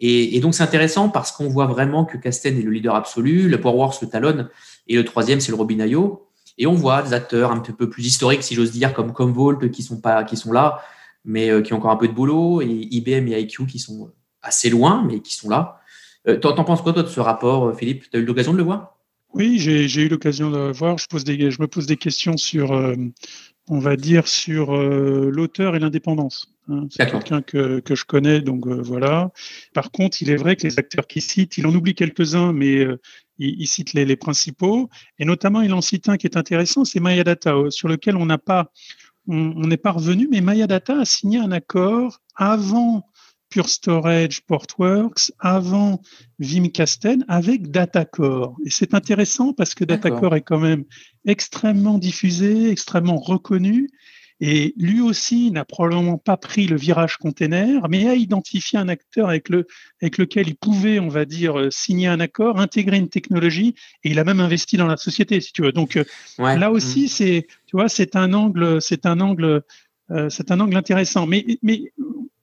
Et, 0.00 0.37
et 0.37 0.40
donc 0.40 0.54
c'est 0.54 0.62
intéressant 0.62 1.10
parce 1.10 1.30
qu'on 1.30 1.49
voit 1.49 1.66
vraiment 1.66 2.04
que 2.04 2.16
Casten 2.16 2.58
est 2.58 2.62
le 2.62 2.70
leader 2.70 2.94
absolu, 2.94 3.49
le 3.49 3.60
PowerWorks 3.60 4.02
le 4.02 4.08
talonne 4.08 4.49
et 4.90 4.97
le 4.97 5.04
troisième, 5.04 5.40
c'est 5.40 5.52
le 5.52 5.56
Robin.io. 5.56 6.26
Et 6.59 6.66
on 6.66 6.75
voit 6.75 7.00
des 7.02 7.14
acteurs 7.14 7.52
un 7.52 7.61
petit 7.61 7.73
peu 7.73 7.88
plus 7.88 8.04
historiques, 8.04 8.42
si 8.42 8.56
j'ose 8.56 8.73
dire, 8.73 8.92
comme 8.92 9.12
Commvault, 9.12 9.56
qui 9.70 9.85
sont, 9.85 10.00
pas, 10.00 10.25
qui 10.25 10.37
sont 10.37 10.52
là, 10.52 10.82
mais 11.25 11.49
euh, 11.49 11.62
qui 11.62 11.73
ont 11.73 11.76
encore 11.76 11.92
un 11.92 11.97
peu 11.97 12.09
de 12.09 12.12
boulot, 12.12 12.61
et 12.61 12.66
IBM 12.66 13.28
et 13.28 13.40
IQ 13.40 13.66
qui 13.66 13.78
sont 13.78 14.11
assez 14.42 14.68
loin, 14.68 15.04
mais 15.06 15.20
qui 15.20 15.35
sont 15.35 15.49
là. 15.49 15.80
Euh, 16.28 16.37
T'en 16.37 16.64
penses 16.64 16.82
quoi, 16.82 16.92
toi, 16.92 17.04
de 17.04 17.09
ce 17.09 17.20
rapport, 17.20 17.68
euh, 17.68 17.73
Philippe? 17.73 18.11
Tu 18.11 18.16
as 18.16 18.20
eu 18.20 18.25
l'occasion 18.25 18.52
de 18.52 18.59
le 18.59 18.64
voir? 18.64 18.99
Oui, 19.32 19.61
j'ai 19.61 20.02
eu 20.02 20.09
l'occasion 20.09 20.50
de 20.50 20.56
le 20.56 20.73
voir. 20.73 20.99
Je, 20.99 21.06
pose 21.06 21.23
des, 21.23 21.52
je 21.52 21.62
me 21.62 21.68
pose 21.68 21.87
des 21.87 21.97
questions 21.97 22.37
sur, 22.37 22.73
euh, 22.73 22.97
on 23.68 23.78
va 23.78 23.94
dire, 23.94 24.26
sur 24.26 24.76
l'auteur 24.76 25.76
et 25.76 25.78
l'indépendance. 25.78 26.52
Hein. 26.68 26.88
C'est 26.90 27.09
quelqu'un 27.09 27.42
que, 27.42 27.78
que, 27.78 27.94
je 27.94 28.04
connais, 28.04 28.40
donc 28.40 28.66
voilà. 28.66 29.30
Par 29.73 29.92
contre, 29.92 30.20
il 30.20 30.30
est 30.30 30.37
vrai 30.37 30.56
que 30.56 30.66
les 30.66 30.80
acteurs 30.80 31.06
qui 31.06 31.20
citent, 31.20 31.59
il 31.59 31.66
en 31.68 31.75
oublie 31.75 31.94
quelques-uns, 31.94 32.52
mais 32.52 32.85
il, 33.40 33.66
cite 33.66 33.94
les, 33.94 34.16
principaux, 34.16 34.88
et 35.18 35.25
notamment 35.25 35.62
il 35.62 35.73
en 35.73 35.80
cite 35.80 36.09
un 36.09 36.16
qui 36.16 36.26
est 36.26 36.37
intéressant, 36.37 36.85
c'est 36.85 37.00
Mayadata, 37.00 37.54
euh, 37.54 37.70
sur 37.70 37.88
lequel 37.88 38.16
on 38.16 38.26
n'a 38.26 38.38
pas, 38.38 38.70
on 39.26 39.66
n'est 39.66 39.76
pas 39.76 39.92
revenu, 39.92 40.28
mais 40.30 40.40
Mayadata 40.40 41.00
a 41.00 41.04
signé 41.04 41.38
un 41.38 41.50
accord 41.50 42.20
avant 42.37 43.06
Pure 43.49 43.68
Storage 43.68 44.42
Portworx, 44.42 45.32
avant 45.40 46.00
Vimcasten 46.38 47.25
avec 47.28 47.70
Datacore. 47.70 48.56
Et 48.64 48.70
c'est 48.70 48.95
intéressant 48.95 49.52
parce 49.52 49.75
que 49.75 49.84
Datacore 49.84 50.36
est 50.36 50.43
quand 50.43 50.60
même 50.60 50.84
extrêmement 51.26 51.99
diffusé, 51.99 52.71
extrêmement 52.71 53.17
reconnu, 53.17 53.88
et 54.40 54.74
lui 54.78 55.00
aussi 55.00 55.50
n'a 55.50 55.64
probablement 55.64 56.16
pas 56.16 56.36
pris 56.36 56.66
le 56.66 56.76
virage 56.76 57.18
container, 57.18 57.86
mais 57.90 58.08
a 58.08 58.14
identifié 58.14 58.78
un 58.78 58.88
acteur 58.88 59.28
avec, 59.28 59.48
le, 59.50 59.66
avec 60.00 60.16
lequel 60.16 60.48
il 60.48 60.56
pouvait, 60.56 60.98
on 60.98 61.08
va 61.08 61.26
dire, 61.26 61.58
euh, 61.58 61.70
signer 61.70 62.06
un 62.06 62.20
accord, 62.20 62.58
intégrer 62.58 62.96
une 62.96 63.10
technologie, 63.10 63.74
et 64.02 64.10
il 64.10 64.18
a 64.18 64.24
même 64.24 64.40
investi 64.40 64.78
dans 64.78 64.86
la 64.86 64.96
société, 64.96 65.40
si 65.40 65.52
tu 65.52 65.62
veux. 65.62 65.72
Donc 65.72 65.96
euh, 65.96 66.04
là 66.38 66.70
aussi, 66.70 67.04
mm. 67.04 67.08
c'est, 67.08 67.46
tu 67.66 67.76
vois, 67.76 67.88
c'est 67.88 68.16
un 68.16 68.32
angle, 68.32 68.80
c'est 68.80 69.04
un 69.04 69.20
angle, 69.20 69.62
euh, 70.10 70.30
c'est 70.30 70.50
un 70.50 70.60
angle 70.60 70.76
intéressant. 70.76 71.26
Mais, 71.26 71.44
mais 71.62 71.92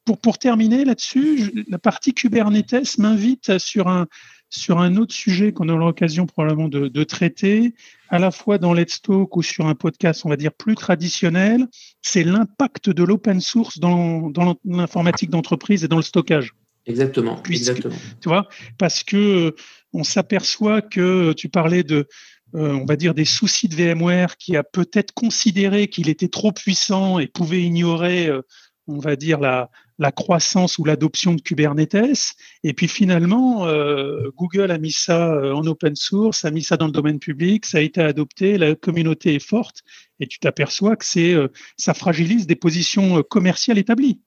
pour, 0.06 0.20
pour 0.20 0.38
terminer 0.38 0.86
là-dessus, 0.86 1.66
la 1.68 1.80
partie 1.80 2.14
Kubernetes 2.14 2.98
m'invite 3.00 3.58
sur 3.58 3.88
un, 3.88 4.08
sur 4.50 4.80
un 4.80 4.96
autre 4.96 5.14
sujet 5.14 5.52
qu'on 5.52 5.70
a 5.70 5.76
l'occasion 5.76 6.26
probablement 6.26 6.70
de, 6.70 6.88
de, 6.88 7.04
traiter, 7.04 7.74
à 8.10 8.20
la 8.20 8.32
fois 8.32 8.58
dans 8.58 8.74
Let's 8.74 9.02
Talk 9.02 9.36
ou 9.36 9.44
sur 9.44 9.68
un 9.68 9.76
podcast, 9.76 10.22
on 10.26 10.30
va 10.30 10.38
dire, 10.38 10.54
plus 10.54 10.76
traditionnel, 10.76 11.68
c'est 12.02 12.24
l'impact 12.24 12.90
de 12.90 13.04
l'open 13.04 13.42
source 13.42 13.80
dans, 13.80 14.30
dans 14.30 14.56
l'informatique 14.66 15.30
d'entreprise 15.30 15.84
et 15.84 15.88
dans 15.88 15.98
le 15.98 16.04
stockage. 16.04 16.54
Exactement, 16.86 17.44
exactement. 17.50 17.96
Tu 18.22 18.30
vois, 18.30 18.48
parce 18.78 19.04
que 19.04 19.54
on 19.92 20.06
s'aperçoit 20.06 20.82
que 20.82 21.34
tu 21.34 21.50
parlais 21.50 21.84
de, 21.84 22.08
euh, 22.56 22.72
on 22.72 22.86
va 22.86 22.96
dire, 22.96 23.14
des 23.14 23.26
soucis 23.26 23.68
de 23.68 23.76
VMware 23.76 24.38
qui 24.38 24.56
a 24.56 24.64
peut-être 24.64 25.14
considéré 25.14 25.90
qu'il 25.90 26.08
était 26.08 26.30
trop 26.30 26.54
puissant 26.54 27.20
et 27.20 27.28
pouvait 27.28 27.62
ignorer, 27.62 28.28
euh, 28.28 28.42
on 28.88 29.00
va 29.00 29.18
dire, 29.18 29.42
la, 29.42 29.70
la 30.00 30.12
croissance 30.12 30.78
ou 30.78 30.84
l'adoption 30.86 31.34
de 31.34 31.42
Kubernetes. 31.42 32.34
Et 32.64 32.74
puis 32.74 32.88
finalement, 32.88 33.66
euh, 33.68 34.30
Google 34.36 34.72
a 34.72 34.78
mis 34.78 34.92
ça 34.92 35.34
euh, 35.34 35.54
en 35.54 35.66
open 35.66 35.96
source, 35.96 36.46
a 36.46 36.52
mis 36.52 36.64
ça 36.64 36.78
dans 36.78 36.86
le 36.86 36.92
domaine 36.92 37.20
public, 37.20 37.66
ça 37.66 37.80
a 37.80 37.82
été 37.82 38.02
adopté, 38.02 38.58
la 38.58 38.76
communauté 38.76 39.36
est 39.36 39.46
forte, 39.46 39.82
et 40.20 40.28
tu 40.28 40.40
t'aperçois 40.40 40.96
que 40.96 41.06
c'est, 41.06 41.34
euh, 41.34 41.48
ça 41.78 41.94
fragilise 41.94 42.48
des 42.48 42.56
positions 42.56 43.24
commerciales 43.24 43.78
établies. 43.78 44.22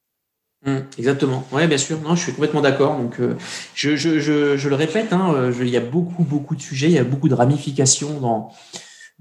Mmh, 0.64 0.78
exactement. 0.98 1.46
Oui, 1.52 1.66
bien 1.66 1.78
sûr. 1.78 2.00
Non, 2.00 2.14
je 2.16 2.22
suis 2.22 2.32
complètement 2.32 2.60
d'accord. 2.60 2.96
Donc, 2.98 3.18
je, 3.74 4.68
le 4.68 4.74
répète, 4.74 5.12
hein, 5.12 5.50
il 5.58 5.70
y 5.70 5.76
a 5.76 5.80
beaucoup, 5.80 6.22
beaucoup 6.22 6.54
de 6.54 6.60
sujets, 6.60 6.88
il 6.88 6.92
y 6.92 6.98
a 6.98 7.04
beaucoup 7.04 7.30
de 7.30 7.34
ramifications 7.34 8.20
dans, 8.20 8.52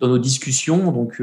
nos 0.02 0.18
discussions. 0.18 0.92
Donc, 0.92 1.22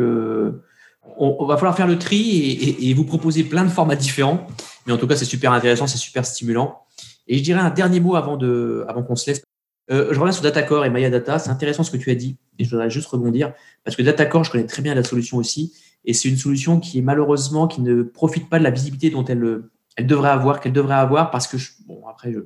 on, 1.18 1.46
va 1.46 1.56
falloir 1.56 1.76
faire 1.76 1.86
le 1.86 1.98
tri 1.98 2.78
et, 2.80 2.94
vous 2.94 3.04
proposer 3.04 3.44
plein 3.44 3.64
de 3.64 3.68
formats 3.68 3.96
différents. 3.96 4.46
Mais 4.86 4.92
en 4.92 4.98
tout 4.98 5.06
cas, 5.06 5.16
c'est 5.16 5.24
super 5.24 5.52
intéressant, 5.52 5.86
c'est 5.86 5.98
super 5.98 6.24
stimulant. 6.24 6.80
Et 7.26 7.38
je 7.38 7.42
dirais 7.42 7.60
un 7.60 7.70
dernier 7.70 8.00
mot 8.00 8.14
avant, 8.14 8.36
de, 8.36 8.84
avant 8.88 9.02
qu'on 9.02 9.16
se 9.16 9.30
laisse. 9.30 9.42
Euh, 9.90 10.12
je 10.12 10.18
reviens 10.18 10.32
sur 10.32 10.42
Datacore 10.42 10.84
et 10.84 10.90
Maya 10.90 11.10
Data. 11.10 11.38
C'est 11.38 11.50
intéressant 11.50 11.82
ce 11.82 11.90
que 11.90 11.96
tu 11.96 12.10
as 12.10 12.14
dit. 12.14 12.36
Et 12.58 12.64
je 12.64 12.70
voudrais 12.70 12.90
juste 12.90 13.08
rebondir. 13.08 13.52
Parce 13.84 13.96
que 13.96 14.02
Datacore, 14.02 14.44
je 14.44 14.50
connais 14.50 14.66
très 14.66 14.82
bien 14.82 14.94
la 14.94 15.04
solution 15.04 15.36
aussi. 15.38 15.74
Et 16.04 16.12
c'est 16.12 16.28
une 16.28 16.36
solution 16.36 16.78
qui 16.78 16.98
est 16.98 17.02
malheureusement, 17.02 17.66
qui 17.66 17.80
ne 17.80 18.02
profite 18.02 18.48
pas 18.48 18.58
de 18.58 18.64
la 18.64 18.70
visibilité 18.70 19.10
dont 19.10 19.24
elle, 19.24 19.62
devrait 20.06 20.30
avoir, 20.30 20.60
qu'elle 20.60 20.72
devrait 20.72 20.94
avoir. 20.94 21.30
Parce 21.30 21.46
que, 21.48 21.56
bon, 21.86 22.02
après, 22.08 22.32
je 22.32 22.38
ne 22.38 22.44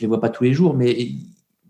les 0.00 0.06
vois 0.06 0.20
pas 0.20 0.28
tous 0.28 0.44
les 0.44 0.52
jours. 0.52 0.74
Mais 0.74 1.08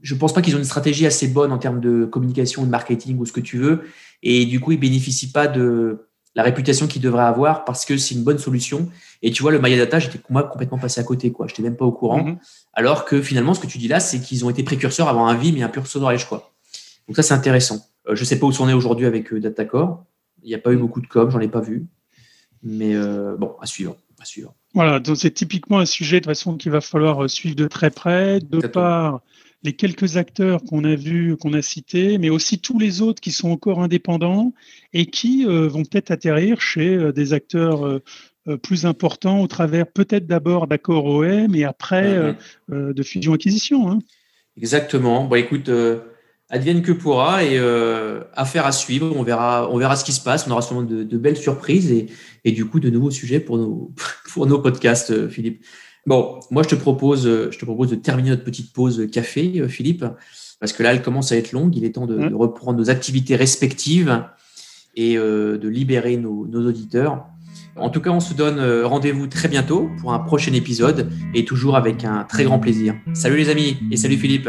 je 0.03 0.15
ne 0.15 0.19
pense 0.19 0.35
pas 0.35 0.43
qu'ils 0.43 0.55
ont 0.55 0.59
une 0.59 0.65
stratégie 0.65 1.07
assez 1.07 1.29
bonne 1.29 1.51
en 1.51 1.59
termes 1.59 1.81
de 1.81 2.05
communication, 2.05 2.63
de 2.65 2.71
marketing 2.71 3.19
ou 3.19 3.25
ce 3.25 3.33
que 3.33 3.41
tu 3.41 3.57
veux. 3.57 3.85
Et 4.23 4.45
du 4.45 4.61
coup, 4.61 4.73
ils 4.73 4.81
bénéficient 4.81 5.33
pas 5.33 5.47
de 5.47 6.09
la 6.35 6.43
réputation 6.43 6.87
qu'il 6.87 7.01
devrait 7.01 7.25
avoir 7.25 7.65
parce 7.65 7.85
que 7.85 7.97
c'est 7.97 8.15
une 8.15 8.25
bonne 8.25 8.39
solution. 8.39 8.89
Et 9.23 9.31
tu 9.31 9.43
vois, 9.43 9.53
le 9.53 9.61
Maya 9.61 9.77
Data, 9.77 9.99
j'étais 9.99 10.21
moi 10.29 10.43
complètement 10.43 10.79
passé 10.79 11.01
à 11.01 11.05
côté, 11.05 11.31
quoi. 11.31 11.47
Je 11.47 11.53
n'étais 11.53 11.63
même 11.63 11.77
pas 11.77 11.85
au 11.85 11.93
courant. 11.93 12.25
Mhm. 12.25 12.39
Alors 12.73 13.05
que 13.05 13.23
finalement, 13.23 13.55
ce 13.55 13.61
que 13.61 13.67
tu 13.67 13.79
dis 13.79 13.89
là, 13.89 14.01
c'est 14.01 14.21
qu'ils 14.21 14.45
ont 14.45 14.51
été 14.51 14.63
précurseurs 14.63 15.09
avant 15.09 15.27
un 15.27 15.35
Vim 15.35 15.55
et 15.57 15.63
un 15.63 15.69
Pure 15.69 15.87
Storage, 15.87 16.29
quoi. 16.29 16.53
Donc 17.07 17.17
ça, 17.17 17.23
c'est 17.23 17.35
intéressant. 17.35 17.87
Euh, 18.09 18.15
je 18.15 18.21
ne 18.21 18.25
sais 18.25 18.39
pas 18.39 18.47
où 18.47 18.53
on 18.59 18.69
est 18.69 18.75
aujourd'hui 18.75 19.07
avec 19.07 19.33
euh, 19.33 19.41
Datacore. 19.41 20.05
Il 20.43 20.49
n'y 20.49 20.55
a 20.55 20.59
pas 20.59 20.73
eu 20.73 20.77
beaucoup 20.77 21.01
de 21.01 21.07
com, 21.07 21.31
j'en 21.31 21.41
ai 21.41 21.49
pas 21.49 21.61
vu. 21.61 21.87
Mais 22.63 22.95
euh, 22.95 23.37
bon, 23.37 23.55
à 23.61 23.67
suivre. 23.67 23.97
À 24.21 24.25
suivre. 24.25 24.55
Voilà, 24.75 24.99
donc 24.99 25.17
c'est 25.17 25.31
typiquement 25.31 25.79
un 25.79 25.87
sujet 25.87 26.21
de 26.21 26.27
façon 26.27 26.57
qu'il 26.57 26.73
va 26.73 26.81
falloir 26.81 27.29
suivre 27.31 27.55
de 27.55 27.69
très 27.69 27.91
près, 27.91 28.41
de 28.41 28.67
part 28.67 29.21
les 29.65 29.73
quelques 29.73 30.19
acteurs 30.19 30.63
qu'on 30.63 30.85
a 30.85 30.95
vus, 30.95 31.37
qu'on 31.39 31.55
a 31.55 31.63
cités, 31.63 32.19
mais 32.19 32.29
aussi 32.29 32.59
tous 32.59 32.79
les 32.79 33.01
autres 33.01 33.21
qui 33.21 33.33
sont 33.33 33.49
encore 33.49 33.81
indépendants 33.81 34.53
et 34.93 35.07
qui 35.07 35.47
euh, 35.47 35.67
vont 35.69 35.85
peut-être 35.85 36.11
atterrir 36.11 36.61
chez 36.61 36.95
euh, 36.95 37.13
des 37.13 37.33
acteurs 37.33 37.87
euh, 37.87 38.01
plus 38.63 38.85
importants 38.85 39.41
au 39.41 39.47
travers 39.47 39.87
peut-être 39.87 40.27
d'abord 40.27 40.67
d'accords 40.67 41.07
OM 41.07 41.55
et 41.55 41.65
après 41.65 42.37
mm-hmm. 42.69 42.93
de 42.93 43.03
fusion-acquisition. 43.03 43.91
Hein. 43.91 44.01
Exactement. 44.59 45.25
Bon, 45.25 45.37
écoute, 45.37 45.71
advienne 46.51 46.83
que 46.83 46.93
pourra 46.93 47.43
et 47.43 47.59
affaire 48.35 48.67
à 48.67 48.73
suivre. 48.73 49.17
On 49.17 49.23
verra, 49.23 49.71
on 49.73 49.79
verra 49.79 49.97
ce 49.97 50.05
qui 50.05 50.13
se 50.13 50.21
passe. 50.21 50.47
On 50.47 50.51
aura 50.51 50.61
sûrement 50.61 50.83
de, 50.83 51.05
de 51.05 51.17
belles 51.17 51.39
surprises 51.39 51.91
et, 51.91 52.09
et, 52.45 52.53
du 52.53 52.67
coup 52.67 52.81
de 52.81 52.91
nouveaux 52.91 53.11
sujets 53.11 53.41
pour 53.41 53.57
nos, 53.57 53.95
pour 54.35 54.47
nos 54.47 54.59
podcasts, 54.59 55.27
Philippe. 55.31 55.65
Bon, 56.07 56.41
moi, 56.51 56.63
je 56.63 56.69
te 56.69 56.75
propose, 56.75 57.27
euh, 57.27 57.51
je 57.51 57.59
te 57.59 57.65
propose 57.65 57.91
de 57.91 57.97
terminer 57.97 58.31
notre 58.31 58.45
petite 58.45 58.73
pause 58.73 59.09
café, 59.11 59.53
euh, 59.57 59.69
Philippe, 59.69 60.05
parce 60.61 60.73
que 60.73 60.83
là, 60.83 60.93
elle 60.93 61.03
commence 61.03 61.33
à 61.33 61.37
être 61.37 61.53
longue. 61.53 61.75
Il 61.77 61.85
est 61.85 61.93
temps 61.93 62.07
de, 62.07 62.17
mmh. 62.17 62.35
reprendre 62.35 62.79
nos 62.79 62.91
activités 62.91 63.37
respectives 63.37 64.23
et 64.97 65.17
euh, 65.17 65.57
de 65.57 65.69
libérer 65.69 66.17
nos, 66.17 66.47
auditeurs. 66.55 67.27
En 67.77 67.91
tout 67.91 68.01
cas, 68.01 68.11
on 68.11 68.21
se 68.21 68.35
donne 68.35 68.61
rendez-vous 68.85 69.27
très 69.27 69.49
bientôt 69.49 69.91
pour 70.01 70.13
un 70.13 70.21
prochain 70.21 70.53
épisode 70.53 71.11
et 71.35 71.45
toujours 71.45 71.75
avec 71.77 72.05
un 72.05 72.23
très 72.23 72.45
grand 72.45 72.61
plaisir. 72.61 72.95
Salut 73.15 73.37
les 73.37 73.49
amis 73.49 73.77
et 73.91 73.97
salut 73.97 74.17
Philippe. 74.17 74.49